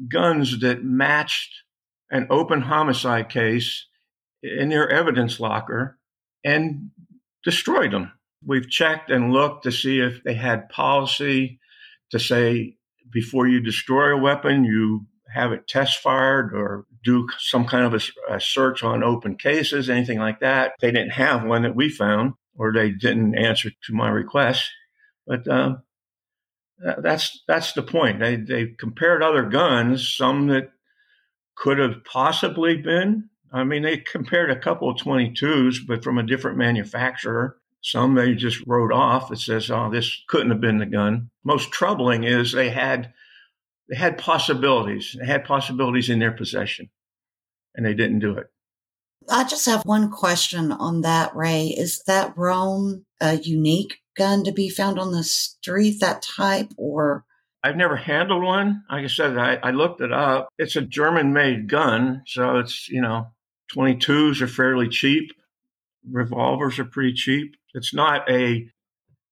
guns 0.08 0.60
that 0.60 0.84
matched 0.84 1.64
an 2.10 2.28
open 2.30 2.62
homicide 2.62 3.30
case 3.30 3.88
in 4.44 4.70
their 4.70 4.90
evidence 4.90 5.40
locker, 5.40 5.98
and 6.44 6.92
destroyed 7.44 7.92
them. 7.92 8.12
We've 8.46 8.70
checked 8.70 9.10
and 9.10 9.34
looked 9.34 9.64
to 9.64 9.72
see 9.72 10.00
if 10.00 10.24
they 10.24 10.36
had 10.36 10.70
policy 10.70 11.60
to 12.12 12.20
say 12.20 12.78
before 13.12 13.48
you 13.48 13.60
destroy 13.60 14.14
a 14.14 14.22
weapon, 14.22 14.64
you 14.64 15.06
have 15.34 15.52
it 15.52 15.68
test 15.68 16.00
fired 16.00 16.54
or 16.54 16.86
do 17.04 17.28
some 17.38 17.66
kind 17.66 17.86
of 17.86 17.94
a, 17.94 18.36
a, 18.36 18.40
search 18.40 18.84
on 18.84 19.04
open 19.04 19.36
cases, 19.36 19.90
anything 19.90 20.20
like 20.20 20.40
that. 20.40 20.74
They 20.80 20.92
didn't 20.92 21.12
have 21.12 21.44
one 21.44 21.64
that 21.64 21.76
we 21.76 21.90
found, 21.90 22.34
or 22.56 22.74
they 22.74 22.92
didn't 22.92 23.38
answer 23.38 23.70
to 23.70 23.94
my 23.94 24.10
request. 24.10 24.70
But 25.26 25.48
um, 25.48 25.84
that's 26.80 27.44
that's 27.48 27.74
the 27.74 27.84
point. 27.84 28.20
They 28.20 28.38
they 28.38 28.68
compared 28.68 29.22
other 29.22 29.44
guns, 29.44 30.08
some 30.08 30.48
that 30.48 30.72
could 31.56 31.80
have 31.80 32.04
possibly 32.06 32.78
been 32.78 33.30
I 33.52 33.64
mean, 33.64 33.84
they 33.84 33.98
compared 33.98 34.52
a 34.52 34.60
couple 34.60 34.90
of 34.90 34.98
22s, 34.98 35.80
but 35.88 36.04
from 36.04 36.18
a 36.18 36.24
different 36.24 36.58
manufacturer. 36.58 37.58
Some 37.88 38.16
they 38.16 38.36
just 38.36 38.66
wrote 38.68 38.92
off 38.92 39.30
that 39.30 39.40
says, 39.40 39.72
"Oh, 39.72 39.90
this 39.90 40.22
couldn't 40.28 40.52
have 40.52 40.60
been 40.60 40.80
the 40.80 40.86
gun." 40.86 41.30
Most 41.46 41.72
troubling 41.72 42.26
is 42.26 42.52
they 42.52 42.70
had 42.70 43.14
they 43.90 43.96
had 43.96 44.18
possibilities. 44.18 45.16
They 45.18 45.26
had 45.26 45.46
possibilities 45.46 46.10
in 46.10 46.20
their 46.20 46.34
possession, 46.34 46.90
and 47.76 47.86
they 47.86 47.94
didn't 47.94 48.20
do 48.20 48.38
it. 48.38 48.48
I 49.30 49.46
just 49.46 49.66
have 49.68 49.86
one 49.86 50.12
question 50.12 50.74
on 50.74 51.02
that, 51.02 51.34
Ray. 51.34 51.68
Is 51.68 52.04
that 52.08 52.36
Rohm 52.36 53.06
a 53.22 53.36
unique 53.36 54.02
gun 54.18 54.44
to 54.44 54.52
be 54.52 54.68
found 54.68 55.00
on 55.00 55.14
the 55.14 55.24
street, 55.24 56.02
that 56.02 56.22
type, 56.22 56.74
or? 56.76 57.24
I've 57.64 57.78
never 57.78 57.96
handled 57.96 58.44
one. 58.44 58.84
Like 58.90 59.06
I 59.06 59.08
said, 59.08 59.38
I, 59.38 59.56
I 59.64 59.72
looked 59.72 60.02
it 60.02 60.12
up. 60.12 60.50
It's 60.58 60.76
a 60.76 60.82
German 60.82 61.34
made 61.34 61.68
gun. 61.70 62.24
So 62.28 62.58
it's, 62.60 62.88
you 62.88 63.02
know, 63.02 63.28
22s 63.74 64.42
are 64.42 64.48
fairly 64.48 64.88
cheap. 64.88 65.32
Revolvers 66.12 66.80
are 66.80 66.86
pretty 66.86 67.14
cheap. 67.14 67.56
It's 67.74 67.94
not 67.94 68.30
a 68.30 68.68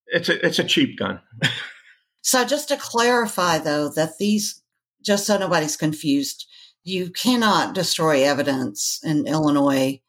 it's 0.07 0.29
a 0.29 0.45
it's 0.45 0.59
a 0.59 0.63
cheap 0.63 0.97
gun. 0.97 1.21
so 2.21 2.45
just 2.45 2.69
to 2.69 2.77
clarify 2.77 3.57
though 3.57 3.89
that 3.89 4.17
these 4.17 4.61
just 5.03 5.25
so 5.25 5.37
nobody's 5.37 5.77
confused, 5.77 6.47
you 6.83 7.09
cannot 7.11 7.75
destroy 7.75 8.23
evidence 8.23 8.99
in 9.03 9.27
Illinois 9.27 10.01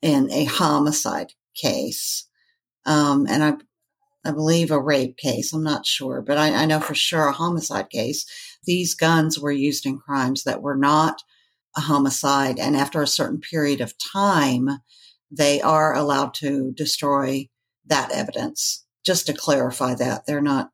in 0.00 0.30
a 0.32 0.44
homicide 0.44 1.32
case. 1.54 2.28
Um, 2.84 3.26
and 3.28 3.44
I 3.44 3.54
I 4.24 4.30
believe 4.30 4.70
a 4.70 4.80
rape 4.80 5.16
case. 5.16 5.52
I'm 5.52 5.64
not 5.64 5.86
sure, 5.86 6.22
but 6.22 6.38
I, 6.38 6.54
I 6.54 6.66
know 6.66 6.80
for 6.80 6.94
sure 6.94 7.26
a 7.26 7.32
homicide 7.32 7.90
case. 7.90 8.24
These 8.64 8.94
guns 8.94 9.38
were 9.38 9.50
used 9.50 9.84
in 9.84 9.98
crimes 9.98 10.44
that 10.44 10.62
were 10.62 10.76
not 10.76 11.22
a 11.76 11.80
homicide. 11.80 12.58
And 12.58 12.76
after 12.76 13.02
a 13.02 13.06
certain 13.06 13.40
period 13.40 13.80
of 13.80 13.94
time, 13.98 14.68
they 15.32 15.60
are 15.60 15.94
allowed 15.94 16.34
to 16.34 16.72
destroy 16.72 17.48
that 17.86 18.12
evidence. 18.12 18.84
Just 19.04 19.26
to 19.26 19.32
clarify 19.32 19.94
that 19.94 20.26
they're 20.26 20.40
not 20.40 20.70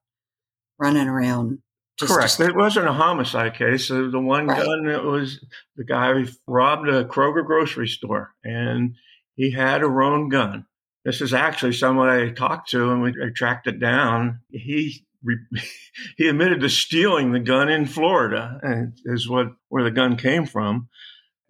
running 0.78 1.08
around 1.08 1.60
Just, 1.98 2.12
Correct. 2.12 2.38
It 2.38 2.54
wasn't 2.54 2.86
a 2.86 2.92
homicide 2.92 3.54
case. 3.54 3.88
The 3.88 4.10
one 4.14 4.46
Right. 4.46 4.64
gun 4.64 4.84
that 4.86 5.02
was 5.02 5.44
the 5.74 5.82
guy 5.82 6.26
robbed 6.46 6.88
a 6.88 7.04
Kroger 7.04 7.44
grocery 7.44 7.88
store, 7.88 8.34
and 8.44 8.94
he 9.34 9.50
had 9.50 9.82
a 9.82 9.86
own 9.86 10.28
gun. 10.28 10.66
This 11.04 11.20
is 11.20 11.34
actually 11.34 11.72
someone 11.72 12.08
I 12.08 12.30
talked 12.30 12.70
to, 12.70 12.92
and 12.92 13.02
we 13.02 13.12
tracked 13.34 13.66
it 13.66 13.80
down. 13.80 14.40
He 14.50 15.04
he 16.16 16.28
admitted 16.28 16.60
to 16.60 16.68
stealing 16.68 17.32
the 17.32 17.40
gun 17.40 17.68
in 17.68 17.86
Florida, 17.86 18.60
and 18.62 18.92
is 19.04 19.28
what 19.28 19.48
where 19.68 19.82
the 19.82 19.90
gun 19.90 20.16
came 20.16 20.46
from. 20.46 20.88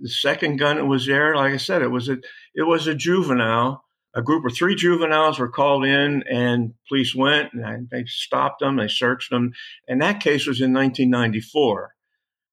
The 0.00 0.08
second 0.08 0.58
gun 0.58 0.76
that 0.76 0.84
was 0.84 1.06
there, 1.06 1.34
like 1.34 1.52
I 1.52 1.56
said, 1.56 1.82
it 1.82 1.90
was 1.90 2.08
a 2.08 2.18
it 2.54 2.62
was 2.62 2.86
a 2.86 2.94
juvenile. 2.94 3.84
A 4.14 4.22
group 4.22 4.44
of 4.46 4.54
three 4.54 4.74
juveniles 4.74 5.38
were 5.38 5.50
called 5.50 5.84
in, 5.84 6.24
and 6.30 6.74
police 6.88 7.14
went 7.14 7.52
and 7.52 7.88
they 7.90 8.04
stopped 8.06 8.60
them. 8.60 8.76
They 8.76 8.88
searched 8.88 9.30
them, 9.30 9.52
and 9.86 10.00
that 10.00 10.20
case 10.20 10.46
was 10.46 10.60
in 10.60 10.72
1994. 10.72 11.94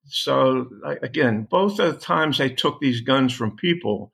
So 0.08 0.70
again, 1.02 1.48
both 1.50 1.80
of 1.80 1.94
the 1.94 2.00
times 2.00 2.38
they 2.38 2.50
took 2.50 2.80
these 2.80 3.02
guns 3.02 3.34
from 3.34 3.56
people, 3.56 4.12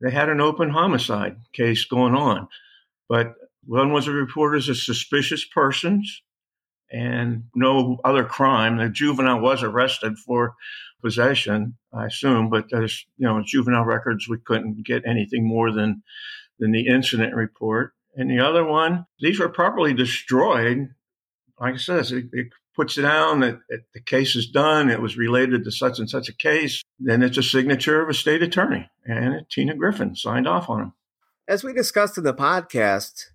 they 0.00 0.10
had 0.10 0.28
an 0.28 0.40
open 0.40 0.70
homicide 0.70 1.36
case 1.52 1.84
going 1.84 2.14
on. 2.14 2.48
But 3.08 3.34
one 3.64 3.92
was 3.92 4.08
reported 4.08 4.58
as 4.58 4.68
a 4.68 4.74
suspicious 4.74 5.44
persons 5.44 6.22
and 6.90 7.44
no 7.54 7.98
other 8.04 8.24
crime. 8.24 8.78
The 8.78 8.88
juvenile 8.88 9.40
was 9.40 9.62
arrested 9.62 10.18
for 10.18 10.54
possession, 11.02 11.76
I 11.92 12.06
assume, 12.06 12.50
but 12.50 12.66
there's 12.70 13.06
you 13.18 13.26
know 13.26 13.42
juvenile 13.44 13.84
records 13.84 14.28
we 14.28 14.38
couldn't 14.38 14.84
get 14.84 15.06
anything 15.06 15.46
more 15.46 15.70
than 15.72 16.02
than 16.58 16.72
the 16.72 16.86
incident 16.86 17.34
report. 17.34 17.92
And 18.16 18.30
the 18.30 18.40
other 18.40 18.64
one, 18.64 19.06
these 19.20 19.38
were 19.38 19.48
properly 19.48 19.94
destroyed. 19.94 20.88
Like 21.60 21.74
I 21.74 21.76
said, 21.76 22.10
it, 22.10 22.24
it 22.32 22.48
puts 22.74 22.98
it 22.98 23.02
down 23.02 23.40
that, 23.40 23.60
that 23.68 23.80
the 23.94 24.00
case 24.00 24.34
is 24.34 24.48
done. 24.48 24.90
It 24.90 25.00
was 25.00 25.16
related 25.16 25.64
to 25.64 25.70
such 25.70 25.98
and 25.98 26.10
such 26.10 26.28
a 26.28 26.34
case. 26.34 26.82
Then 26.98 27.22
it's 27.22 27.38
a 27.38 27.42
signature 27.42 28.02
of 28.02 28.08
a 28.08 28.14
state 28.14 28.42
attorney, 28.42 28.88
and 29.04 29.44
Tina 29.50 29.74
Griffin 29.74 30.16
signed 30.16 30.48
off 30.48 30.68
on 30.68 30.78
them. 30.78 30.92
As 31.46 31.64
we 31.64 31.72
discussed 31.72 32.18
in 32.18 32.24
the 32.24 32.34
podcast, 32.34 33.26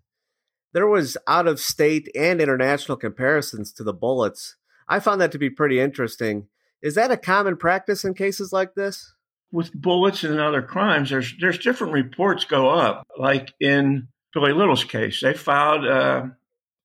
there 0.74 0.88
was 0.88 1.18
out 1.28 1.48
of 1.48 1.60
state 1.60 2.10
and 2.16 2.42
international 2.42 2.98
comparisons 2.98 3.72
to 3.74 3.84
the 3.84 3.94
bullets. 3.94 4.56
I 4.88 5.00
found 5.00 5.22
that 5.22 5.32
to 5.32 5.38
be 5.38 5.50
pretty 5.50 5.80
interesting. 5.80 6.48
Is 6.82 6.96
that 6.96 7.12
a 7.12 7.18
common 7.18 7.56
practice 7.56 8.04
in 8.04 8.14
cases 8.14 8.52
like 8.52 8.76
this? 8.76 9.14
with 9.54 9.72
bullets 9.72 10.24
and 10.24 10.40
other 10.40 10.64
crimes, 10.64 11.12
there's 11.12 11.34
there's 11.40 11.60
different 11.60 11.94
reports 11.94 12.44
go 12.44 12.70
up. 12.70 13.08
Like 13.18 13.54
in 13.62 14.08
Billy 14.34 14.52
Little's 14.52 14.84
case, 14.84 15.22
they 15.22 15.36
filed 15.36 15.86
uh, 15.86 16.26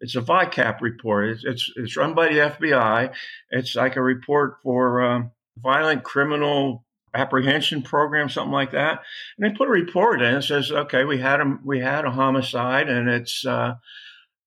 it's 0.00 0.14
a 0.14 0.20
VICAP 0.20 0.80
report. 0.82 1.30
It's, 1.30 1.44
it's 1.44 1.72
it's 1.76 1.96
run 1.96 2.14
by 2.14 2.28
the 2.28 2.38
FBI. 2.40 3.12
It's 3.50 3.74
like 3.74 3.96
a 3.96 4.02
report 4.02 4.58
for 4.62 5.02
um, 5.02 5.30
violent 5.56 6.04
criminal 6.04 6.84
apprehension 7.14 7.82
program, 7.82 8.28
something 8.28 8.52
like 8.52 8.72
that. 8.72 9.00
And 9.36 9.50
they 9.50 9.56
put 9.56 9.68
a 9.68 9.72
report 9.72 10.22
in. 10.22 10.34
It 10.34 10.42
says, 10.42 10.70
okay, 10.70 11.04
we 11.04 11.18
had 11.18 11.40
a 11.40 11.58
we 11.64 11.80
had 11.80 12.04
a 12.04 12.10
homicide, 12.10 12.88
and 12.88 13.08
it's. 13.08 13.44
Uh, 13.44 13.74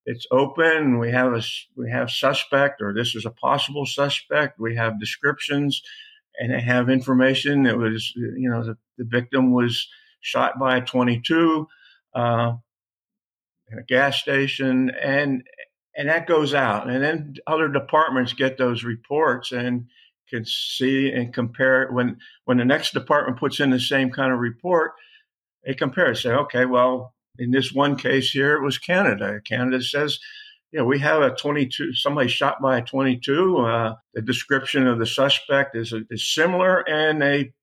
it's 0.04 0.26
open. 0.32 0.98
We 0.98 1.12
have 1.12 1.32
a 1.32 1.44
we 1.78 1.92
have 1.92 2.10
suspect, 2.10 2.82
or 2.82 2.92
this 2.92 3.14
is 3.14 3.24
a 3.24 3.30
possible 3.30 3.86
suspect. 3.86 4.60
We 4.60 4.76
have 4.76 5.00
descriptions 5.00 5.84
and 6.40 6.52
they 6.52 6.62
have 6.62 6.90
information 6.90 7.64
that 7.64 7.78
was, 7.78 8.14
you 8.16 8.50
know, 8.50 8.64
the, 8.64 8.78
the 8.98 9.06
victim 9.06 9.52
was 9.54 9.88
shot 10.22 10.60
by 10.60 10.78
a 10.78 10.82
22 10.82 11.68
uh, 12.16 12.54
in 13.72 13.80
a 13.80 13.84
gas 13.84 14.18
station, 14.18 14.92
and 15.02 15.44
and 15.96 16.10
that 16.10 16.26
goes 16.26 16.54
out, 16.54 16.90
and 16.90 17.04
then 17.04 17.36
other 17.46 17.68
departments 17.68 18.34
get 18.34 18.58
those 18.58 18.84
reports 18.84 19.52
and 19.52 19.88
can 20.32 20.46
see 20.46 21.12
and 21.12 21.34
compare. 21.34 21.90
When 21.92 22.18
when 22.46 22.58
the 22.58 22.66
next 22.66 22.94
department 22.94 23.40
puts 23.40 23.60
in 23.60 23.70
the 23.70 23.80
same 23.80 24.10
kind 24.10 24.32
of 24.32 24.40
report, 24.40 24.94
they 25.66 25.74
compare 25.74 26.12
it. 26.12 26.18
Say, 26.18 26.32
okay, 26.32 26.66
well, 26.66 27.14
in 27.38 27.52
this 27.52 27.72
one 27.72 27.96
case 27.96 28.32
here, 28.32 28.56
it 28.56 28.64
was 28.64 28.78
Canada. 28.78 29.42
Canada 29.46 29.82
says 29.82 30.20
yeah, 30.72 30.84
we 30.84 31.00
have 31.00 31.22
a 31.22 31.32
22, 31.32 31.94
somebody 31.94 32.30
shot 32.30 32.62
by 32.62 32.78
a 32.78 32.82
22. 32.82 33.58
Uh, 33.58 33.96
the 34.14 34.22
description 34.22 34.88
of 34.88 35.00
the 35.00 35.06
suspect 35.06 35.76
is, 35.76 35.94
is 36.10 36.34
similar, 36.34 36.88
and 36.90 37.22
they 37.22 37.54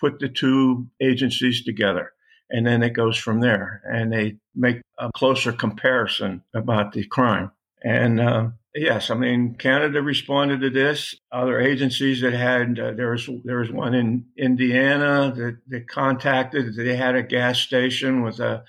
put 0.00 0.18
the 0.18 0.28
two 0.28 0.88
agencies 1.00 1.64
together. 1.64 2.12
And 2.50 2.66
then 2.66 2.82
it 2.82 2.90
goes 2.90 3.16
from 3.16 3.40
there, 3.40 3.82
and 3.84 4.12
they 4.12 4.36
make 4.54 4.80
a 4.98 5.10
closer 5.14 5.52
comparison 5.52 6.42
about 6.54 6.92
the 6.92 7.04
crime. 7.04 7.50
And 7.84 8.20
uh, 8.20 8.48
yes, 8.76 9.10
I 9.10 9.14
mean, 9.14 9.54
Canada 9.54 10.02
responded 10.02 10.60
to 10.60 10.70
this. 10.70 11.14
Other 11.32 11.60
agencies 11.60 12.20
that 12.20 12.32
had, 12.32 12.78
uh, 12.78 12.92
there 12.92 13.10
was 13.10 13.28
there 13.44 13.58
was 13.58 13.70
one 13.70 13.94
in 13.94 14.26
Indiana 14.36 15.32
that, 15.34 15.58
that 15.68 15.88
contacted. 15.88 16.76
They 16.76 16.96
had 16.96 17.14
a 17.14 17.22
gas 17.22 17.58
station 17.58 18.22
with 18.22 18.40
a 18.40 18.64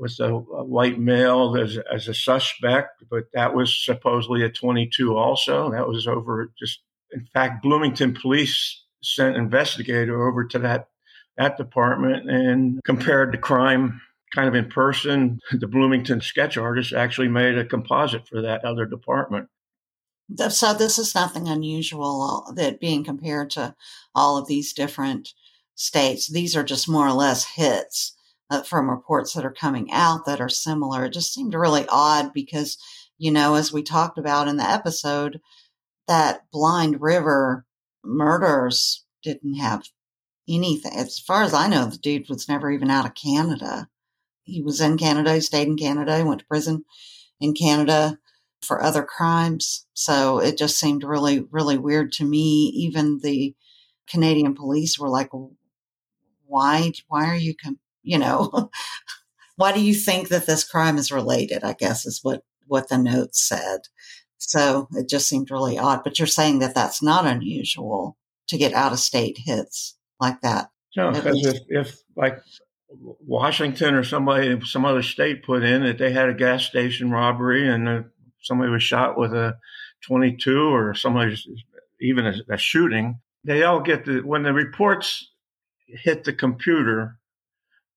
was 0.00 0.20
a, 0.20 0.32
a, 0.32 0.64
white 0.64 0.98
male 0.98 1.56
as, 1.56 1.78
as 1.92 2.08
a 2.08 2.14
suspect, 2.14 3.04
but 3.10 3.24
that 3.34 3.54
was 3.54 3.84
supposedly 3.84 4.42
a 4.42 4.48
22 4.48 5.16
also. 5.16 5.70
That 5.70 5.86
was 5.86 6.06
over 6.06 6.52
just, 6.58 6.80
in 7.12 7.26
fact, 7.34 7.62
Bloomington 7.62 8.14
police 8.14 8.82
sent 9.02 9.36
investigator 9.36 10.26
over 10.26 10.44
to 10.46 10.58
that, 10.60 10.88
that 11.36 11.56
department 11.56 12.30
and 12.30 12.80
compared 12.84 13.32
the 13.32 13.38
crime 13.38 14.00
kind 14.34 14.48
of 14.48 14.54
in 14.54 14.68
person. 14.68 15.40
The 15.52 15.66
Bloomington 15.66 16.20
sketch 16.20 16.56
artist 16.56 16.92
actually 16.92 17.28
made 17.28 17.58
a 17.58 17.64
composite 17.64 18.28
for 18.28 18.40
that 18.42 18.64
other 18.64 18.86
department. 18.86 19.48
So 20.50 20.72
this 20.72 20.98
is 20.98 21.14
nothing 21.14 21.48
unusual 21.48 22.52
that 22.54 22.80
being 22.80 23.02
compared 23.02 23.50
to 23.50 23.74
all 24.14 24.36
of 24.36 24.46
these 24.46 24.72
different 24.72 25.34
states. 25.74 26.28
These 26.28 26.54
are 26.56 26.62
just 26.62 26.88
more 26.88 27.08
or 27.08 27.12
less 27.12 27.44
hits 27.44 28.16
uh, 28.48 28.62
from 28.62 28.90
reports 28.90 29.32
that 29.32 29.44
are 29.44 29.52
coming 29.52 29.90
out 29.90 30.26
that 30.26 30.40
are 30.40 30.48
similar. 30.48 31.04
It 31.04 31.12
just 31.12 31.34
seemed 31.34 31.54
really 31.54 31.86
odd 31.88 32.32
because, 32.32 32.78
you 33.18 33.30
know, 33.30 33.54
as 33.54 33.72
we 33.72 33.82
talked 33.82 34.18
about 34.18 34.46
in 34.46 34.56
the 34.56 34.68
episode, 34.68 35.40
that 36.06 36.42
Blind 36.52 37.00
River 37.00 37.64
murders 38.04 39.04
didn't 39.22 39.54
have 39.54 39.88
anything. 40.48 40.92
As 40.94 41.18
far 41.18 41.42
as 41.42 41.54
I 41.54 41.68
know, 41.68 41.86
the 41.86 41.98
dude 41.98 42.28
was 42.28 42.48
never 42.48 42.70
even 42.70 42.90
out 42.90 43.06
of 43.06 43.14
Canada. 43.14 43.88
He 44.50 44.62
was 44.62 44.80
in 44.80 44.98
Canada, 44.98 45.34
he 45.34 45.40
stayed 45.40 45.68
in 45.68 45.76
Canada, 45.76 46.16
he 46.16 46.22
went 46.22 46.40
to 46.40 46.46
prison 46.46 46.84
in 47.40 47.54
Canada 47.54 48.18
for 48.62 48.82
other 48.82 49.02
crimes. 49.02 49.86
So 49.94 50.38
it 50.38 50.58
just 50.58 50.78
seemed 50.78 51.04
really, 51.04 51.46
really 51.50 51.78
weird 51.78 52.12
to 52.12 52.24
me. 52.24 52.72
Even 52.74 53.20
the 53.22 53.54
Canadian 54.08 54.54
police 54.54 54.98
were 54.98 55.08
like, 55.08 55.30
why, 56.46 56.92
why 57.08 57.26
are 57.26 57.36
you, 57.36 57.54
com- 57.62 57.78
you 58.02 58.18
know, 58.18 58.70
why 59.56 59.72
do 59.72 59.80
you 59.80 59.94
think 59.94 60.28
that 60.28 60.46
this 60.46 60.64
crime 60.64 60.98
is 60.98 61.12
related? 61.12 61.64
I 61.64 61.72
guess 61.72 62.04
is 62.04 62.20
what, 62.22 62.42
what 62.66 62.88
the 62.88 62.98
note 62.98 63.34
said. 63.34 63.80
So 64.38 64.88
it 64.92 65.08
just 65.08 65.28
seemed 65.28 65.50
really 65.50 65.78
odd, 65.78 66.02
but 66.02 66.18
you're 66.18 66.26
saying 66.26 66.60
that 66.60 66.74
that's 66.74 67.02
not 67.02 67.26
unusual 67.26 68.16
to 68.48 68.58
get 68.58 68.72
out 68.72 68.92
of 68.92 68.98
state 68.98 69.38
hits 69.44 69.96
like 70.18 70.40
that. 70.40 70.70
No, 70.96 71.12
because 71.12 71.46
if, 71.46 71.58
if 71.68 72.02
like 72.16 72.38
Washington 72.92 73.94
or 73.94 74.04
somebody, 74.04 74.60
some 74.64 74.84
other 74.84 75.02
state 75.02 75.44
put 75.44 75.62
in 75.62 75.84
that 75.84 75.98
they 75.98 76.12
had 76.12 76.28
a 76.28 76.34
gas 76.34 76.64
station 76.64 77.10
robbery 77.10 77.68
and 77.68 77.88
uh, 77.88 78.02
somebody 78.42 78.70
was 78.70 78.82
shot 78.82 79.16
with 79.16 79.32
a 79.32 79.58
22 80.06 80.74
or 80.74 80.94
somebody 80.94 81.36
even 82.00 82.26
a, 82.26 82.34
a 82.50 82.56
shooting, 82.56 83.20
they 83.44 83.62
all 83.62 83.80
get 83.80 84.04
the, 84.04 84.20
when 84.20 84.42
the 84.42 84.52
reports 84.52 85.30
hit 85.86 86.24
the 86.24 86.32
computer 86.32 87.18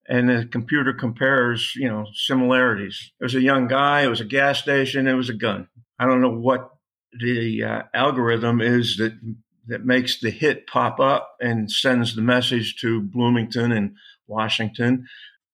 and 0.08 0.30
the 0.30 0.46
computer 0.46 0.94
compares, 0.94 1.74
you 1.76 1.88
know, 1.88 2.06
similarities. 2.14 3.12
It 3.20 3.24
was 3.24 3.36
a 3.36 3.42
young 3.42 3.68
guy, 3.68 4.02
it 4.02 4.10
was 4.10 4.22
a 4.22 4.26
gas 4.26 4.60
station, 4.60 5.08
it 5.08 5.14
was 5.14 5.30
a 5.30 5.34
gun. 5.34 5.70
I 5.98 6.06
don't 6.06 6.22
know 6.22 6.34
what 6.34 6.70
the 7.20 7.64
uh, 7.64 7.82
algorithm 7.94 8.62
is 8.62 8.98
that 8.98 9.14
that 9.68 9.86
makes 9.86 10.20
the 10.20 10.30
hit 10.30 10.68
pop 10.68 11.00
up 11.00 11.38
and 11.40 11.72
sends 11.72 12.16
the 12.16 12.22
message 12.22 12.76
to 12.82 13.02
Bloomington 13.02 13.72
and 13.72 13.96
Washington. 14.28 15.08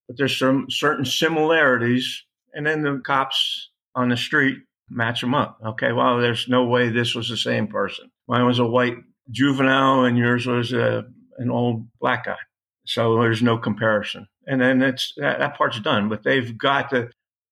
But 0.08 0.18
there's 0.18 0.38
some 0.38 0.68
certain 0.70 1.06
similarities, 1.06 2.24
and 2.54 2.66
then 2.66 2.84
the 2.84 3.02
cops 3.06 3.70
on 3.96 4.10
the 4.10 4.18
street 4.18 4.58
match 4.90 5.22
them 5.22 5.36
up. 5.36 5.60
Okay, 5.66 5.92
well, 5.92 6.20
there's 6.20 6.48
no 6.48 6.66
way 6.66 6.90
this 6.90 7.14
was 7.14 7.30
the 7.30 7.38
same 7.38 7.68
person. 7.68 8.10
Mine 8.28 8.46
was 8.46 8.60
a 8.60 8.66
white 8.66 8.98
juvenile, 9.30 10.06
and 10.06 10.18
yours 10.18 10.48
was 10.48 10.74
a, 10.74 11.06
an 11.38 11.52
old 11.52 11.88
black 12.00 12.26
guy. 12.26 12.38
So 12.86 13.20
there's 13.22 13.44
no 13.44 13.58
comparison. 13.58 14.28
And 14.48 14.60
then 14.60 14.82
it's 14.82 15.14
that, 15.18 15.40
that 15.40 15.56
part's 15.56 15.80
done. 15.80 16.10
But 16.10 16.24
they've 16.24 16.58
got 16.58 16.90
the 16.90 17.12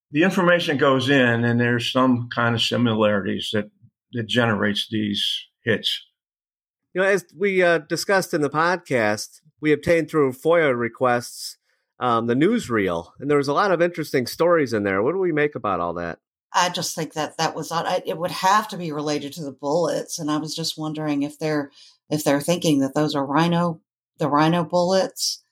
the 0.10 0.24
information 0.24 0.78
goes 0.78 1.10
in, 1.10 1.44
and 1.44 1.60
there's 1.60 1.92
some 1.92 2.30
kind 2.34 2.56
of 2.56 2.62
similarities 2.62 3.50
that 3.54 3.70
that 4.14 4.28
generates 4.28 4.88
these 4.90 5.46
hits. 5.64 6.04
You 6.94 7.02
know, 7.02 7.08
as 7.08 7.26
we 7.38 7.62
uh, 7.62 7.80
discussed 7.80 8.34
in 8.34 8.42
the 8.42 8.50
podcast, 8.50 9.42
we 9.62 9.72
obtained 9.72 10.10
through 10.10 10.34
FOIA 10.34 10.78
requests 10.78 11.58
um, 12.00 12.28
the 12.28 12.36
newsreel, 12.36 13.12
and 13.20 13.30
there 13.30 13.38
was 13.38 13.48
a 13.48 13.54
lot 13.54 13.72
of 13.72 13.82
interesting 13.82 14.28
stories 14.28 14.74
in 14.74 14.84
there. 14.84 15.02
What 15.02 15.14
do 15.14 15.20
we 15.20 15.32
make 15.32 15.56
about 15.56 15.80
all 15.80 15.94
that? 15.96 16.20
I 16.54 16.70
just 16.70 16.96
think 16.96 17.14
that 17.14 17.38
that 17.38 17.56
was 17.56 17.72
odd. 17.72 18.04
It 18.06 18.18
would 18.18 18.32
have 18.32 18.68
to 18.70 18.78
be 18.78 18.92
related 18.92 19.34
to 19.34 19.44
the 19.44 19.52
bullets, 19.52 20.20
and 20.20 20.32
I 20.32 20.38
was 20.38 20.56
just 20.56 20.78
wondering 20.78 21.24
if 21.24 21.38
they're 21.40 21.72
if 22.10 22.24
they're 22.24 22.42
thinking 22.42 22.80
that 22.80 22.96
those 22.96 23.16
are 23.16 23.26
rhino 23.26 23.82
the 24.18 24.30
rhino 24.30 24.64
bullets. 24.64 25.44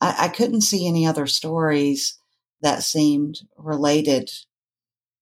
I, 0.00 0.26
I 0.26 0.28
couldn't 0.28 0.62
see 0.62 0.86
any 0.86 1.06
other 1.06 1.26
stories 1.26 2.18
that 2.62 2.82
seemed 2.82 3.40
related 3.56 4.30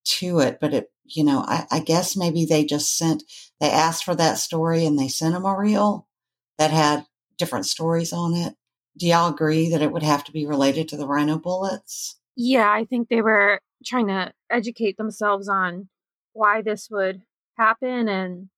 to 0.04 0.40
it, 0.40 0.58
but 0.60 0.74
it 0.74 0.90
you 1.04 1.24
know 1.24 1.44
I, 1.46 1.66
I 1.70 1.80
guess 1.80 2.16
maybe 2.16 2.44
they 2.44 2.64
just 2.64 2.96
sent 2.96 3.22
they 3.60 3.70
asked 3.70 4.04
for 4.04 4.14
that 4.16 4.38
story 4.38 4.84
and 4.84 4.98
they 4.98 5.08
sent 5.08 5.34
them 5.34 5.44
a 5.44 5.56
reel 5.56 6.06
that 6.58 6.70
had 6.70 7.06
different 7.36 7.66
stories 7.66 8.12
on 8.12 8.34
it. 8.34 8.54
Do 8.96 9.06
y'all 9.06 9.32
agree 9.32 9.70
that 9.70 9.82
it 9.82 9.92
would 9.92 10.02
have 10.02 10.24
to 10.24 10.32
be 10.32 10.46
related 10.46 10.88
to 10.88 10.96
the 10.96 11.06
rhino 11.06 11.38
bullets? 11.38 12.18
Yeah, 12.36 12.70
I 12.70 12.84
think 12.84 13.08
they 13.08 13.22
were 13.22 13.60
trying 13.84 14.08
to 14.08 14.32
educate 14.50 14.96
themselves 14.96 15.48
on 15.48 15.88
why 16.32 16.62
this 16.62 16.88
would 16.90 17.22
happen 17.56 18.08
and 18.08 18.48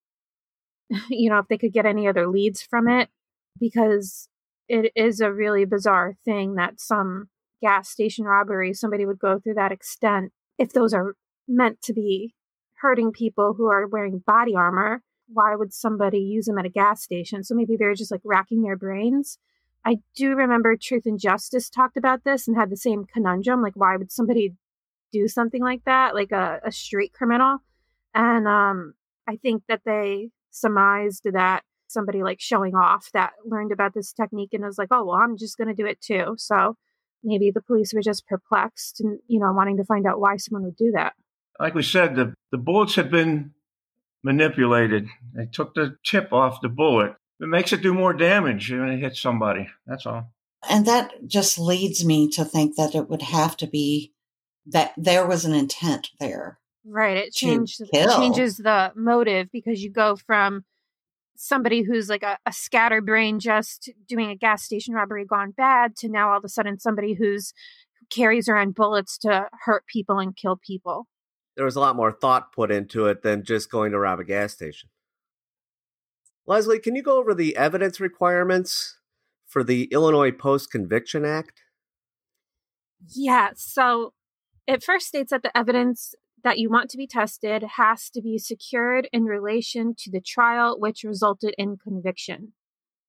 you 1.09 1.31
know 1.31 1.39
if 1.39 1.49
they 1.49 1.59
could 1.59 1.73
get 1.73 1.87
any 1.87 2.09
other 2.09 2.27
leads 2.27 2.63
from 2.63 2.89
it 2.89 3.09
because 3.61 4.29
it 4.69 4.91
is 4.97 5.21
a 5.21 5.33
really 5.33 5.65
bizarre 5.65 6.15
thing 6.25 6.55
that 6.55 6.81
some 6.81 7.29
gas 7.63 7.89
station 7.89 8.25
robbery 8.25 8.73
somebody 8.73 9.05
would 9.05 9.19
go 9.19 9.39
through 9.39 9.55
that 9.55 9.73
extent 9.73 10.33
if 10.59 10.73
those 10.73 10.95
are 10.95 11.15
meant 11.49 11.81
to 11.83 11.93
be 11.93 12.35
hurting 12.81 13.13
people 13.13 13.55
who 13.55 13.67
are 13.67 13.87
wearing 13.87 14.23
body 14.27 14.55
armor 14.55 15.03
why 15.33 15.55
would 15.55 15.73
somebody 15.73 16.19
use 16.19 16.47
them 16.47 16.59
at 16.59 16.67
a 16.67 16.71
gas 16.71 17.03
station 17.03 17.43
so 17.43 17.55
maybe 17.55 17.77
they're 17.77 17.95
just 17.95 18.11
like 18.11 18.21
racking 18.25 18.63
their 18.63 18.77
brains 18.77 19.39
i 19.85 19.99
do 20.15 20.35
remember 20.35 20.77
truth 20.77 21.07
and 21.07 21.21
justice 21.21 21.69
talked 21.69 21.97
about 21.97 22.25
this 22.25 22.47
and 22.47 22.57
had 22.57 22.71
the 22.71 22.77
same 22.77 23.05
conundrum 23.05 23.63
like 23.63 23.75
why 23.75 23.97
would 23.97 24.13
somebody 24.13 24.55
do 25.13 25.29
something 25.29 25.63
like 25.63 25.85
that, 25.85 26.15
like 26.15 26.33
a, 26.33 26.61
a 26.65 26.73
street 26.73 27.13
criminal. 27.13 27.59
And 28.15 28.47
um, 28.47 28.95
I 29.27 29.37
think 29.37 29.65
that 29.69 29.83
they 29.85 30.31
surmised 30.51 31.23
that 31.25 31.63
somebody 31.89 32.23
like 32.23 32.41
showing 32.41 32.75
off 32.75 33.11
that 33.13 33.33
learned 33.45 33.73
about 33.73 33.95
this 33.95 34.13
technique 34.13 34.51
and 34.53 34.65
was 34.65 34.79
like, 34.79 34.89
oh, 34.91 35.05
well, 35.05 35.17
I'm 35.17 35.37
just 35.37 35.57
going 35.57 35.69
to 35.69 35.75
do 35.75 35.87
it 35.87 36.01
too. 36.01 36.35
So 36.39 36.77
maybe 37.23 37.51
the 37.51 37.61
police 37.61 37.93
were 37.95 38.03
just 38.03 38.27
perplexed 38.27 39.01
and, 39.01 39.19
you 39.29 39.39
know, 39.39 39.53
wanting 39.53 39.77
to 39.77 39.85
find 39.85 40.07
out 40.07 40.21
why 40.21 40.37
someone 40.37 40.65
would 40.65 40.77
do 40.77 40.93
that. 40.95 41.15
Like 41.59 41.75
we 41.75 41.83
said, 41.83 42.17
the, 42.17 42.35
the 42.51 42.59
bullets 42.59 42.97
had 42.97 43.11
been 43.11 43.53
manipulated. 44.27 45.07
They 45.35 45.47
took 45.47 45.75
the 45.75 45.97
tip 46.05 46.33
off 46.33 46.61
the 46.61 46.69
bullet. 46.69 47.15
It 47.41 47.47
makes 47.47 47.73
it 47.73 47.81
do 47.81 47.95
more 47.95 48.13
damage 48.13 48.71
when 48.71 48.89
it 48.89 48.99
hits 48.99 49.21
somebody. 49.21 49.69
That's 49.87 50.05
all. 50.05 50.33
And 50.69 50.85
that 50.87 51.29
just 51.29 51.59
leads 51.59 52.05
me 52.05 52.29
to 52.31 52.45
think 52.45 52.75
that 52.75 52.95
it 52.95 53.09
would 53.09 53.23
have 53.23 53.57
to 53.59 53.69
be 53.69 54.13
that 54.67 54.93
there 54.97 55.25
was 55.27 55.45
an 55.45 55.55
intent 55.55 56.11
there. 56.19 56.59
Right. 56.85 57.17
It 57.17 57.33
changed 57.33 57.81
it 57.81 58.17
changes 58.17 58.57
the 58.57 58.93
motive 58.97 59.49
because 59.53 59.83
you 59.83 59.91
go 59.91 60.17
from 60.17 60.65
somebody 61.37 61.83
who's 61.83 62.09
like 62.09 62.25
a, 62.25 62.39
a 62.47 62.53
scatterbrain 62.53 63.39
just 63.39 63.91
doing 64.09 64.31
a 64.31 64.37
gas 64.37 64.65
station 64.65 64.95
robbery 64.95 65.25
gone 65.25 65.53
bad 65.53 65.95
to 65.97 66.09
now 66.09 66.31
all 66.31 66.39
of 66.39 66.45
a 66.45 66.49
sudden 66.49 66.81
somebody 66.81 67.15
who's 67.15 67.53
who 68.01 68.07
carries 68.11 68.49
around 68.49 68.75
bullets 68.75 69.19
to 69.19 69.49
hurt 69.65 69.85
people 69.87 70.19
and 70.19 70.35
kill 70.35 70.57
people. 70.57 71.07
There 71.57 71.65
was 71.65 71.77
a 71.77 71.81
lot 71.81 71.97
more 71.97 72.13
thought 72.13 72.53
put 72.53 72.71
into 72.71 73.07
it 73.07 73.23
than 73.23 73.45
just 73.45 73.71
going 73.71 73.93
to 73.93 73.99
rob 73.99 74.21
a 74.21 74.25
gas 74.25 74.53
station. 74.53 74.91
Lesley, 76.47 76.79
can 76.79 76.95
you 76.95 77.03
go 77.03 77.19
over 77.19 77.35
the 77.35 77.57
evidence 77.57 77.99
requirements 77.99 78.99
for 79.47 79.65
the 79.65 79.85
Illinois 79.85 80.31
Post 80.31 80.71
Conviction 80.71 81.25
Act? 81.25 81.63
Yeah, 83.09 83.51
so 83.57 84.13
it 84.67 84.83
first 84.83 85.07
states 85.07 85.31
that 85.31 85.43
the 85.43 85.57
evidence 85.57 86.15
that 86.45 86.59
you 86.59 86.71
want 86.71 86.91
to 86.91 86.97
be 86.97 87.07
tested 87.07 87.65
has 87.77 88.11
to 88.11 88.23
be 88.23 88.39
secured 88.39 89.09
in 89.13 89.25
relation 89.25 89.95
to 89.99 90.11
the 90.11 90.21
trial 90.21 90.79
which 90.79 91.03
resulted 91.03 91.55
in 91.59 91.77
conviction. 91.77 92.53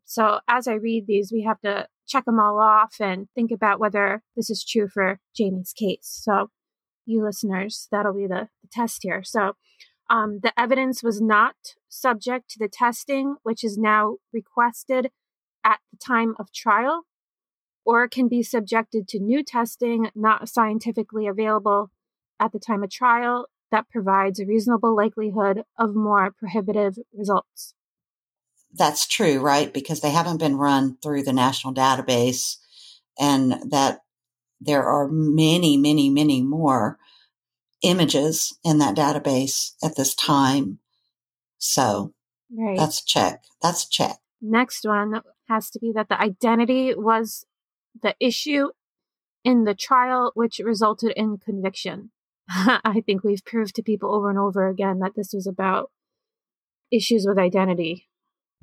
So, 0.06 0.40
as 0.48 0.68
I 0.68 0.74
read 0.74 1.06
these, 1.06 1.32
we 1.32 1.44
have 1.44 1.60
to 1.62 1.88
check 2.08 2.26
them 2.26 2.40
all 2.40 2.60
off 2.60 2.96
and 3.00 3.28
think 3.36 3.52
about 3.52 3.80
whether 3.80 4.24
this 4.36 4.50
is 4.50 4.64
true 4.64 4.88
for 4.88 5.20
Jamie's 5.36 5.74
case. 5.74 6.22
So, 6.24 6.50
you 7.08 7.24
listeners, 7.24 7.88
that'll 7.92 8.14
be 8.14 8.28
the, 8.28 8.50
the 8.62 8.68
test 8.72 9.00
here. 9.04 9.24
So, 9.24 9.54
um, 10.10 10.40
the 10.42 10.58
evidence 10.58 11.04
was 11.04 11.20
not 11.20 11.56
subject 11.90 12.50
to 12.52 12.60
the 12.60 12.70
testing, 12.70 13.36
which 13.44 13.64
is 13.64 13.78
now 13.78 14.18
requested 14.32 15.10
at 15.66 15.80
the 15.92 15.98
time 15.98 16.36
of 16.40 16.52
trial 16.54 17.04
or 17.86 18.08
can 18.08 18.28
be 18.28 18.44
subjected 18.44 19.08
to 19.08 19.20
new 19.20 19.44
testing 19.44 20.10
not 20.16 20.50
scientifically 20.50 21.28
available 21.28 21.90
at 22.40 22.52
the 22.52 22.60
time 22.60 22.84
of 22.84 22.90
trial 22.90 23.48
that 23.72 23.90
provides 23.90 24.40
a 24.40 24.46
reasonable 24.46 24.96
likelihood 24.96 25.64
of 25.78 25.96
more 25.96 26.32
prohibitive 26.38 26.98
results. 27.14 27.74
That's 28.74 29.08
true, 29.08 29.40
right? 29.40 29.74
Because 29.74 30.02
they 30.02 30.12
haven't 30.12 30.38
been 30.38 30.58
run 30.58 30.98
through 31.02 31.24
the 31.24 31.34
national 31.34 31.74
database 31.74 32.58
and 33.20 33.72
that 33.72 34.02
there 34.60 34.84
are 34.84 35.08
many, 35.10 35.78
many, 35.78 36.10
many 36.10 36.42
more 36.42 36.98
images 37.82 38.58
in 38.64 38.80
that 38.80 38.96
database 38.96 39.72
at 39.84 39.96
this 39.96 40.16
time. 40.16 40.80
So 41.58 42.14
right. 42.56 42.78
that's 42.78 43.02
a 43.02 43.06
check. 43.06 43.44
That's 43.62 43.86
a 43.86 43.90
check. 43.90 44.18
Next 44.42 44.86
one 44.86 45.22
has 45.48 45.70
to 45.72 45.80
be 45.80 45.92
that 45.96 46.10
the 46.10 46.20
identity 46.20 46.94
was 46.96 47.46
the 48.02 48.16
issue 48.20 48.70
in 49.44 49.64
the 49.64 49.76
trial, 49.76 50.32
which 50.36 50.60
resulted 50.64 51.14
in 51.16 51.38
conviction. 51.38 52.12
I 52.50 53.02
think 53.06 53.24
we've 53.24 53.44
proved 53.46 53.76
to 53.76 53.84
people 53.84 54.14
over 54.14 54.30
and 54.30 54.40
over 54.40 54.68
again 54.68 55.00
that 55.00 55.14
this 55.16 55.32
was 55.34 55.48
about 55.48 55.92
issues 56.92 57.26
with 57.28 57.38
identity. 57.38 58.08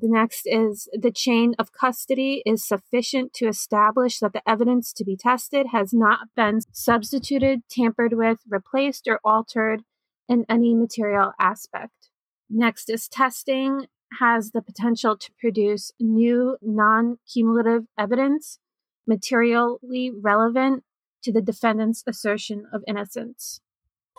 The 0.01 0.09
next 0.09 0.41
is 0.45 0.89
the 0.93 1.11
chain 1.11 1.55
of 1.57 1.71
custody 1.71 2.43
is 2.45 2.67
sufficient 2.67 3.33
to 3.35 3.47
establish 3.47 4.19
that 4.19 4.33
the 4.33 4.47
evidence 4.47 4.91
to 4.93 5.05
be 5.05 5.15
tested 5.15 5.67
has 5.71 5.93
not 5.93 6.27
been 6.35 6.59
substituted, 6.71 7.61
tampered 7.69 8.13
with, 8.13 8.39
replaced, 8.47 9.07
or 9.07 9.21
altered 9.23 9.83
in 10.27 10.45
any 10.49 10.75
material 10.75 11.31
aspect. 11.39 12.09
Next 12.49 12.89
is 12.89 13.07
testing 13.07 13.87
has 14.19 14.51
the 14.51 14.61
potential 14.61 15.17
to 15.17 15.31
produce 15.39 15.91
new 15.99 16.57
non 16.61 17.17
cumulative 17.31 17.85
evidence 17.97 18.59
materially 19.07 20.11
relevant 20.13 20.83
to 21.23 21.31
the 21.31 21.41
defendant's 21.41 22.03
assertion 22.05 22.65
of 22.73 22.83
innocence. 22.87 23.61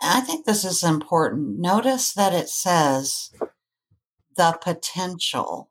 I 0.01 0.21
think 0.21 0.45
this 0.45 0.65
is 0.65 0.83
important. 0.83 1.59
Notice 1.59 2.13
that 2.13 2.33
it 2.33 2.49
says 2.49 3.31
the 4.37 4.57
potential, 4.61 5.69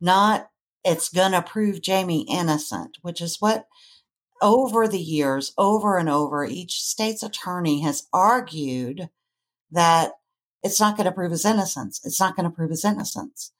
not 0.00 0.50
it's 0.84 1.08
going 1.08 1.32
to 1.32 1.42
prove 1.42 1.82
Jamie 1.82 2.26
innocent, 2.30 2.98
which 3.02 3.20
is 3.20 3.40
what 3.40 3.66
over 4.40 4.86
the 4.86 5.00
years, 5.00 5.52
over 5.58 5.98
and 5.98 6.08
over, 6.08 6.44
each 6.44 6.80
state's 6.80 7.22
attorney 7.22 7.80
has 7.80 8.06
argued 8.12 9.08
that 9.70 10.12
it's 10.62 10.80
not 10.80 10.96
going 10.96 11.06
to 11.06 11.12
prove 11.12 11.30
his 11.30 11.44
innocence. 11.44 12.00
It's 12.04 12.20
not 12.20 12.36
going 12.36 12.48
to 12.48 12.54
prove 12.54 12.70
his 12.70 12.84
innocence. 12.84 13.52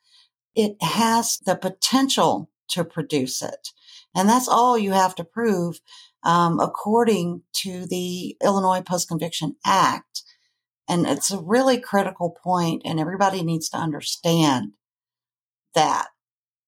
It 0.55 0.77
has 0.83 1.39
the 1.45 1.57
potential 1.57 2.51
to 2.69 2.85
produce 2.85 3.43
it. 3.43 3.71
And 4.15 4.29
that's 4.29 4.49
all 4.49 4.79
you 4.79 4.93
have 4.93 5.15
to 5.17 5.25
prove, 5.25 5.81
um, 6.23 6.61
according 6.61 7.43
to 7.55 7.87
the 7.87 8.37
Illinois 8.43 8.83
Post 8.83 9.09
Conviction 9.09 9.57
Act. 9.65 10.23
And 10.89 11.07
it's 11.07 11.31
a 11.31 11.41
really 11.41 11.79
critical 11.79 12.37
point, 12.43 12.83
and 12.85 12.99
everybody 12.99 13.43
needs 13.43 13.69
to 13.71 13.77
understand 13.77 14.73
that 15.75 16.09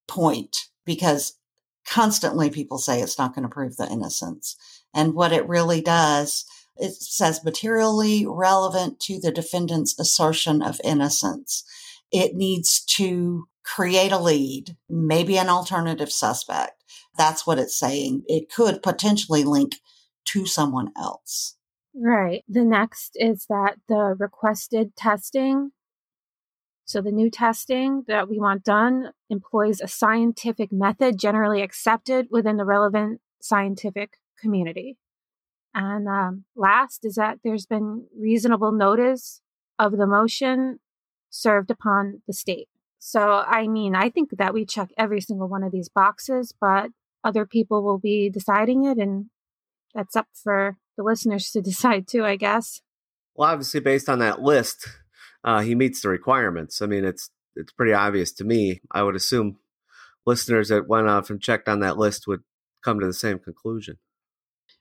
point 0.06 0.56
because 0.84 1.38
constantly 1.86 2.50
people 2.50 2.78
say 2.78 3.00
it's 3.00 3.18
not 3.18 3.34
going 3.34 3.44
to 3.44 3.48
prove 3.48 3.76
the 3.76 3.88
innocence. 3.90 4.56
And 4.92 5.14
what 5.14 5.32
it 5.32 5.48
really 5.48 5.80
does, 5.80 6.44
it 6.76 6.92
says 6.92 7.44
materially 7.44 8.26
relevant 8.26 9.00
to 9.00 9.18
the 9.18 9.32
defendant's 9.32 9.98
assertion 9.98 10.62
of 10.62 10.80
innocence. 10.84 11.64
It 12.12 12.34
needs 12.34 12.84
to 12.96 13.46
create 13.64 14.12
a 14.12 14.18
lead, 14.18 14.76
maybe 14.88 15.38
an 15.38 15.48
alternative 15.48 16.12
suspect 16.12 16.80
that's 17.16 17.46
what 17.46 17.58
it's 17.58 17.78
saying. 17.78 18.22
It 18.28 18.50
could 18.50 18.82
potentially 18.82 19.44
link 19.44 19.76
to 20.26 20.46
someone 20.46 20.90
else. 20.96 21.56
Right. 21.94 22.44
The 22.48 22.64
next 22.64 23.16
is 23.16 23.46
that 23.48 23.76
the 23.88 24.14
requested 24.18 24.94
testing, 24.96 25.72
so 26.84 27.00
the 27.00 27.10
new 27.10 27.30
testing 27.30 28.04
that 28.06 28.28
we 28.28 28.38
want 28.38 28.64
done, 28.64 29.10
employs 29.28 29.80
a 29.80 29.88
scientific 29.88 30.70
method 30.72 31.18
generally 31.18 31.62
accepted 31.62 32.28
within 32.30 32.56
the 32.56 32.64
relevant 32.64 33.20
scientific 33.40 34.18
community. 34.40 34.98
And 35.74 36.08
um, 36.08 36.44
last 36.56 37.04
is 37.04 37.14
that 37.16 37.38
there's 37.44 37.66
been 37.66 38.06
reasonable 38.16 38.72
notice 38.72 39.40
of 39.78 39.92
the 39.96 40.06
motion 40.06 40.78
served 41.28 41.70
upon 41.70 42.22
the 42.26 42.32
state. 42.32 42.68
So, 42.98 43.44
I 43.46 43.66
mean, 43.66 43.94
I 43.94 44.10
think 44.10 44.30
that 44.36 44.52
we 44.52 44.66
check 44.66 44.90
every 44.98 45.20
single 45.20 45.48
one 45.48 45.62
of 45.62 45.72
these 45.72 45.88
boxes, 45.88 46.52
but 46.60 46.90
other 47.24 47.46
people 47.46 47.82
will 47.82 47.98
be 47.98 48.28
deciding 48.30 48.84
it 48.84 48.98
and 48.98 49.26
that's 49.94 50.16
up 50.16 50.28
for 50.34 50.76
the 51.00 51.04
listeners 51.04 51.50
to 51.52 51.62
decide 51.62 52.06
too, 52.06 52.24
I 52.24 52.36
guess. 52.36 52.80
Well, 53.34 53.50
obviously, 53.50 53.80
based 53.80 54.08
on 54.08 54.18
that 54.18 54.42
list, 54.42 54.86
uh, 55.44 55.60
he 55.60 55.74
meets 55.74 56.02
the 56.02 56.08
requirements. 56.08 56.82
I 56.82 56.86
mean, 56.86 57.04
it's 57.04 57.30
it's 57.56 57.72
pretty 57.72 57.92
obvious 57.92 58.32
to 58.32 58.44
me. 58.44 58.80
I 58.92 59.02
would 59.02 59.16
assume 59.16 59.56
listeners 60.26 60.68
that 60.68 60.88
went 60.88 61.08
off 61.08 61.30
and 61.30 61.40
checked 61.40 61.68
on 61.68 61.80
that 61.80 61.96
list 61.96 62.26
would 62.26 62.42
come 62.84 63.00
to 63.00 63.06
the 63.06 63.12
same 63.12 63.38
conclusion. 63.38 63.96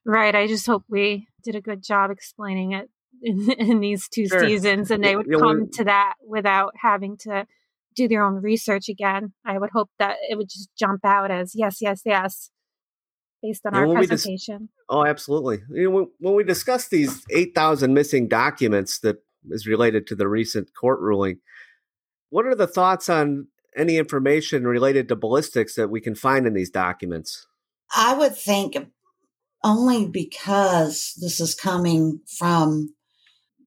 Right. 0.06 0.36
I 0.36 0.48
just 0.48 0.66
hope 0.66 0.84
we 0.90 1.28
did 1.44 1.56
a 1.56 1.62
good 1.62 1.84
job 1.84 2.12
explaining 2.12 2.74
it 2.74 2.90
in, 3.24 3.52
in 3.52 3.80
these 3.80 4.08
two 4.08 4.28
sure. 4.28 4.40
seasons 4.40 4.92
and 4.92 5.04
they 5.04 5.16
would 5.16 5.30
come 5.32 5.70
to 5.74 5.84
that 5.86 6.14
without 6.26 6.74
having 6.82 7.18
to 7.18 7.46
do 7.96 8.08
their 8.08 8.24
own 8.24 8.36
research 8.36 8.88
again. 8.88 9.34
I 9.46 9.58
would 9.58 9.72
hope 9.72 9.90
that 10.00 10.18
it 10.30 10.38
would 10.38 10.50
just 10.50 10.70
jump 10.78 11.02
out 11.04 11.32
as 11.32 11.54
yes, 11.56 11.78
yes, 11.82 12.02
yes, 12.06 12.50
based 13.42 13.66
on 13.66 13.74
yeah, 13.74 13.82
our 13.82 13.94
presentation. 13.94 14.58
Dis- 14.60 14.86
oh, 14.90 15.06
absolutely. 15.06 15.60
You 15.72 15.86
know, 15.86 15.90
when, 15.92 16.08
when 16.20 16.36
we 16.36 16.44
discuss 16.44 16.88
these 16.88 17.24
8,000 17.32 17.94
missing 17.94 18.28
documents 18.28 19.00
that 19.00 19.18
is 19.50 19.68
related 19.68 20.08
to 20.08 20.16
the 20.16 20.28
recent 20.28 20.70
court 20.80 21.00
ruling, 21.00 21.40
what 22.30 22.46
are 22.46 22.56
the 22.56 22.68
thoughts 22.68 23.10
on 23.10 23.48
any 23.76 23.98
information 23.98 24.66
related 24.66 25.08
to 25.10 25.16
ballistics 25.16 25.76
that 25.76 25.90
we 25.90 26.02
can 26.02 26.16
find 26.16 26.46
in 26.46 26.54
these 26.54 26.70
documents? 26.70 27.48
I 27.96 28.14
would 28.14 28.36
think 28.36 28.78
only 29.64 30.08
because 30.08 31.14
this 31.20 31.40
is 31.40 31.56
coming 31.56 32.22
from 32.38 32.94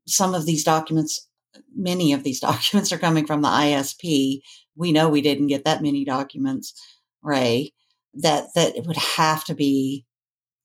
some 0.07 0.35
of 0.35 0.47
these 0.47 0.64
documents, 0.64 1.29
many 1.75 2.12
of 2.12 2.23
these 2.23 2.41
documents 2.49 2.93
are 2.93 2.99
coming 2.99 3.27
from 3.27 3.43
the 3.43 3.49
ISP. 3.49 4.41
We 4.77 4.93
know 4.93 5.09
we 5.09 5.23
didn't 5.23 5.49
get 5.49 5.64
that 5.64 5.83
many 5.83 6.05
documents, 6.05 6.75
Ray, 7.23 7.73
that, 8.15 8.49
that 8.55 8.77
it 8.77 8.87
would 8.87 8.97
have 8.97 9.45
to 9.45 9.55
be 9.55 10.05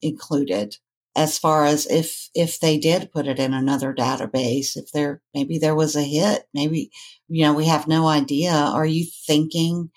included 0.02 0.76
as 1.16 1.40
far 1.40 1.66
as 1.66 1.88
if 1.88 2.30
if 2.36 2.60
they 2.60 2.78
did 2.78 3.12
put 3.12 3.26
it 3.26 3.40
in 3.40 3.52
another 3.52 3.92
database 3.92 4.78
if 4.78 4.92
there 4.92 5.20
maybe 5.34 5.58
there 5.58 5.74
was 5.74 5.96
a 5.96 6.04
hit 6.04 6.44
maybe 6.54 6.92
you 7.28 7.44
know 7.44 7.54
we 7.54 7.66
have 7.66 7.88
no 7.88 8.08
idea. 8.08 8.52
Are 8.52 8.86
you 8.86 9.06
thinking 9.26 9.90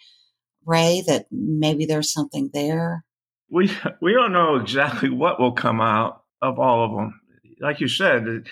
ray 0.64 1.03
that 1.07 1.26
maybe 1.30 1.84
there's 1.84 2.11
something 2.11 2.48
there? 2.55 3.05
We 3.51 3.70
we 4.01 4.14
don't 4.14 4.32
know 4.32 4.57
exactly 4.57 5.11
what 5.11 5.38
will 5.38 5.53
come 5.53 5.82
out 5.82 6.24
of 6.40 6.59
all 6.59 6.86
of 6.86 6.92
them 6.92 7.20
like 7.61 7.80
you 7.80 7.88
said 7.88 8.46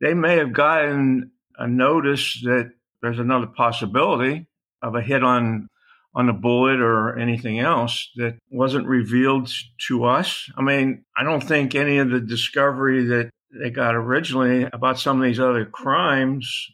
they 0.00 0.14
may 0.14 0.36
have 0.36 0.52
gotten 0.52 1.30
a 1.58 1.66
notice 1.66 2.40
that 2.44 2.72
there's 3.02 3.18
another 3.18 3.46
possibility 3.46 4.46
of 4.82 4.94
a 4.94 5.02
hit 5.02 5.22
on 5.22 5.68
on 6.14 6.28
a 6.28 6.32
bullet 6.32 6.80
or 6.80 7.18
anything 7.18 7.58
else 7.58 8.10
that 8.16 8.38
wasn't 8.50 8.86
revealed 8.86 9.50
to 9.88 10.04
us. 10.04 10.48
I 10.56 10.62
mean, 10.62 11.04
I 11.16 11.24
don't 11.24 11.42
think 11.42 11.74
any 11.74 11.98
of 11.98 12.10
the 12.10 12.20
discovery 12.20 13.04
that 13.06 13.30
they 13.52 13.70
got 13.70 13.94
originally 13.94 14.68
about 14.72 14.98
some 14.98 15.20
of 15.20 15.26
these 15.26 15.40
other 15.40 15.64
crimes, 15.64 16.68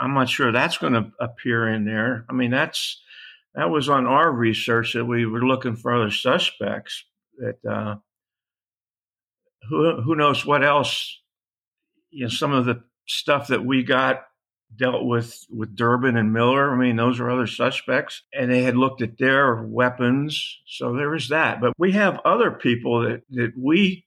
I'm 0.00 0.14
not 0.14 0.28
sure 0.28 0.52
that's 0.52 0.78
going 0.78 0.94
to 0.94 1.10
appear 1.20 1.68
in 1.68 1.84
there. 1.84 2.24
I 2.28 2.32
mean, 2.32 2.50
that's 2.50 3.00
that 3.54 3.70
was 3.70 3.88
on 3.88 4.06
our 4.06 4.30
research 4.30 4.94
that 4.94 5.04
we 5.04 5.26
were 5.26 5.46
looking 5.46 5.76
for 5.76 5.94
other 5.94 6.10
suspects. 6.10 7.04
That 7.38 7.70
uh, 7.70 7.96
who 9.68 10.00
who 10.00 10.16
knows 10.16 10.46
what 10.46 10.64
else? 10.64 11.18
You 12.10 12.24
know, 12.24 12.30
some 12.30 12.52
of 12.52 12.64
the 12.64 12.82
stuff 13.06 13.48
that 13.48 13.64
we 13.64 13.82
got 13.82 14.22
dealt 14.76 15.04
with 15.04 15.44
with 15.50 15.76
Durbin 15.76 16.16
and 16.16 16.32
Miller. 16.32 16.72
I 16.72 16.76
mean, 16.76 16.96
those 16.96 17.20
are 17.20 17.30
other 17.30 17.46
suspects, 17.46 18.22
and 18.32 18.50
they 18.50 18.62
had 18.62 18.76
looked 18.76 19.02
at 19.02 19.18
their 19.18 19.62
weapons. 19.62 20.60
So 20.66 20.94
there 20.94 21.10
was 21.10 21.28
that. 21.28 21.60
But 21.60 21.74
we 21.78 21.92
have 21.92 22.20
other 22.24 22.50
people 22.50 23.02
that 23.02 23.22
that 23.30 23.52
we 23.56 24.06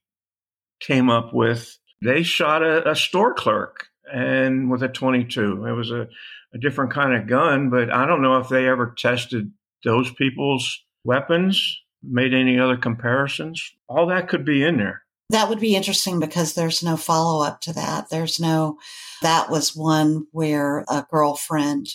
came 0.79 1.09
up 1.09 1.33
with. 1.33 1.77
They 2.01 2.23
shot 2.23 2.63
a, 2.63 2.89
a 2.89 2.95
store 2.95 3.33
clerk 3.33 3.87
and 4.11 4.69
with 4.69 4.83
a 4.83 4.87
22. 4.87 5.65
It 5.65 5.71
was 5.71 5.91
a, 5.91 6.07
a 6.53 6.57
different 6.59 6.91
kind 6.91 7.13
of 7.13 7.27
gun, 7.27 7.69
but 7.69 7.91
I 7.91 8.05
don't 8.05 8.21
know 8.21 8.37
if 8.37 8.49
they 8.49 8.67
ever 8.67 8.93
tested 8.97 9.51
those 9.83 10.11
people's 10.11 10.83
weapons, 11.03 11.79
made 12.03 12.33
any 12.33 12.59
other 12.59 12.77
comparisons. 12.77 13.73
All 13.87 14.07
that 14.07 14.27
could 14.27 14.45
be 14.45 14.63
in 14.63 14.77
there. 14.77 15.04
That 15.29 15.49
would 15.49 15.59
be 15.59 15.75
interesting 15.75 16.19
because 16.19 16.53
there's 16.53 16.83
no 16.83 16.97
follow 16.97 17.43
up 17.43 17.61
to 17.61 17.73
that. 17.73 18.09
There's 18.09 18.39
no, 18.39 18.77
that 19.21 19.49
was 19.49 19.75
one 19.75 20.27
where 20.31 20.85
a 20.87 21.05
girlfriend 21.09 21.87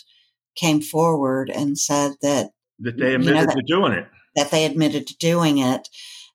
came 0.55 0.81
forward 0.81 1.49
and 1.49 1.77
said 1.77 2.13
that 2.21 2.51
that 2.79 2.97
they 2.97 3.15
admitted 3.15 3.35
you 3.35 3.41
know, 3.41 3.45
that, 3.45 3.55
to 3.55 3.63
doing 3.65 3.93
it. 3.93 4.07
That 4.35 4.51
they 4.51 4.65
admitted 4.65 5.07
to 5.07 5.17
doing 5.17 5.59
it 5.59 5.87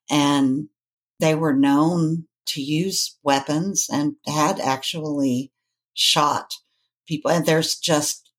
and 0.09 0.69
they 1.19 1.35
were 1.35 1.53
known 1.53 2.27
to 2.47 2.61
use 2.61 3.17
weapons 3.23 3.87
and 3.91 4.15
had 4.25 4.59
actually 4.59 5.51
shot 5.93 6.53
people. 7.07 7.29
And 7.29 7.45
there's 7.45 7.75
just 7.75 8.31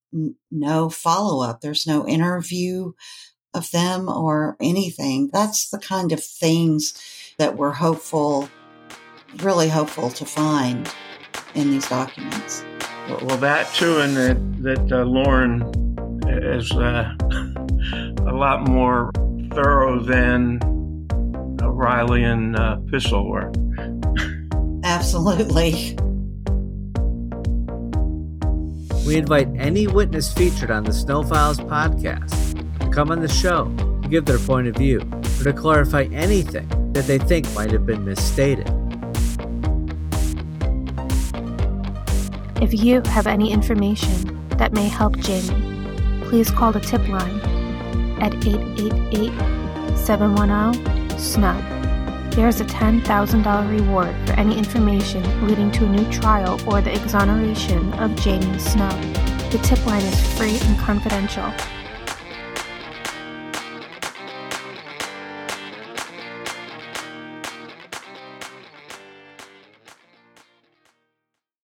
no 0.51 0.89
follow 0.89 1.47
up. 1.47 1.61
There's 1.61 1.85
no 1.85 2.07
interview 2.07 2.93
of 3.53 3.71
them 3.71 4.09
or 4.09 4.57
anything. 4.59 5.29
That's 5.31 5.69
the 5.69 5.79
kind 5.79 6.11
of 6.11 6.23
things 6.23 6.93
that 7.39 7.55
we're 7.55 7.71
hopeful, 7.71 8.49
really 9.37 9.69
hopeful 9.69 10.09
to 10.11 10.25
find 10.25 10.93
in 11.55 11.71
these 11.71 11.87
documents. 11.87 12.63
Well, 13.07 13.37
that 13.37 13.73
too, 13.73 14.01
and 14.01 14.15
that, 14.15 14.63
that 14.63 14.91
uh, 14.91 15.05
Lauren 15.05 15.63
is 16.27 16.71
uh, 16.73 17.15
a 18.29 18.35
lot 18.35 18.67
more 18.67 19.11
thorough 19.53 20.03
than 20.03 20.59
Riley 21.79 22.23
and 22.23 22.57
uh, 22.57 22.75
Pistol 22.91 23.29
were. 23.29 23.51
Absolutely. 24.83 25.97
We 29.07 29.15
invite 29.15 29.47
any 29.55 29.87
witness 29.87 30.31
featured 30.31 30.71
on 30.71 30.83
the 30.83 30.93
Snow 30.93 31.23
Files 31.23 31.57
podcast 31.57 32.79
to 32.81 32.89
come 32.89 33.11
on 33.11 33.21
the 33.21 33.29
show 33.29 33.73
to 34.01 34.09
give 34.09 34.25
their 34.25 34.39
point 34.39 34.67
of 34.67 34.75
view 34.75 34.99
or 35.39 35.45
to 35.45 35.53
clarify 35.53 36.03
anything 36.11 36.67
that 36.99 37.07
they 37.07 37.17
think 37.17 37.49
might 37.53 37.71
have 37.71 37.85
been 37.85 38.03
misstated. 38.03 38.67
If 42.61 42.73
you 42.73 43.01
have 43.05 43.25
any 43.25 43.53
information 43.53 44.49
that 44.57 44.73
may 44.73 44.89
help 44.89 45.17
Jamie, 45.19 46.25
please 46.25 46.51
call 46.51 46.73
the 46.73 46.81
tip 46.81 47.07
line 47.07 47.39
at 48.21 48.33
888 48.45 49.97
710 49.97 51.17
SNUB. 51.17 52.35
There 52.35 52.49
is 52.49 52.59
a 52.59 52.65
$10,000 52.65 53.69
reward 53.69 54.13
for 54.27 54.33
any 54.33 54.57
information 54.57 55.23
leading 55.47 55.71
to 55.71 55.85
a 55.85 55.89
new 55.89 56.11
trial 56.11 56.59
or 56.67 56.81
the 56.81 56.93
exoneration 56.93 57.93
of 57.93 58.13
Jamie 58.17 58.59
Snow. 58.59 58.89
The 59.51 59.59
tip 59.63 59.85
line 59.85 60.03
is 60.03 60.37
free 60.37 60.59
and 60.67 60.77
confidential 60.77 61.49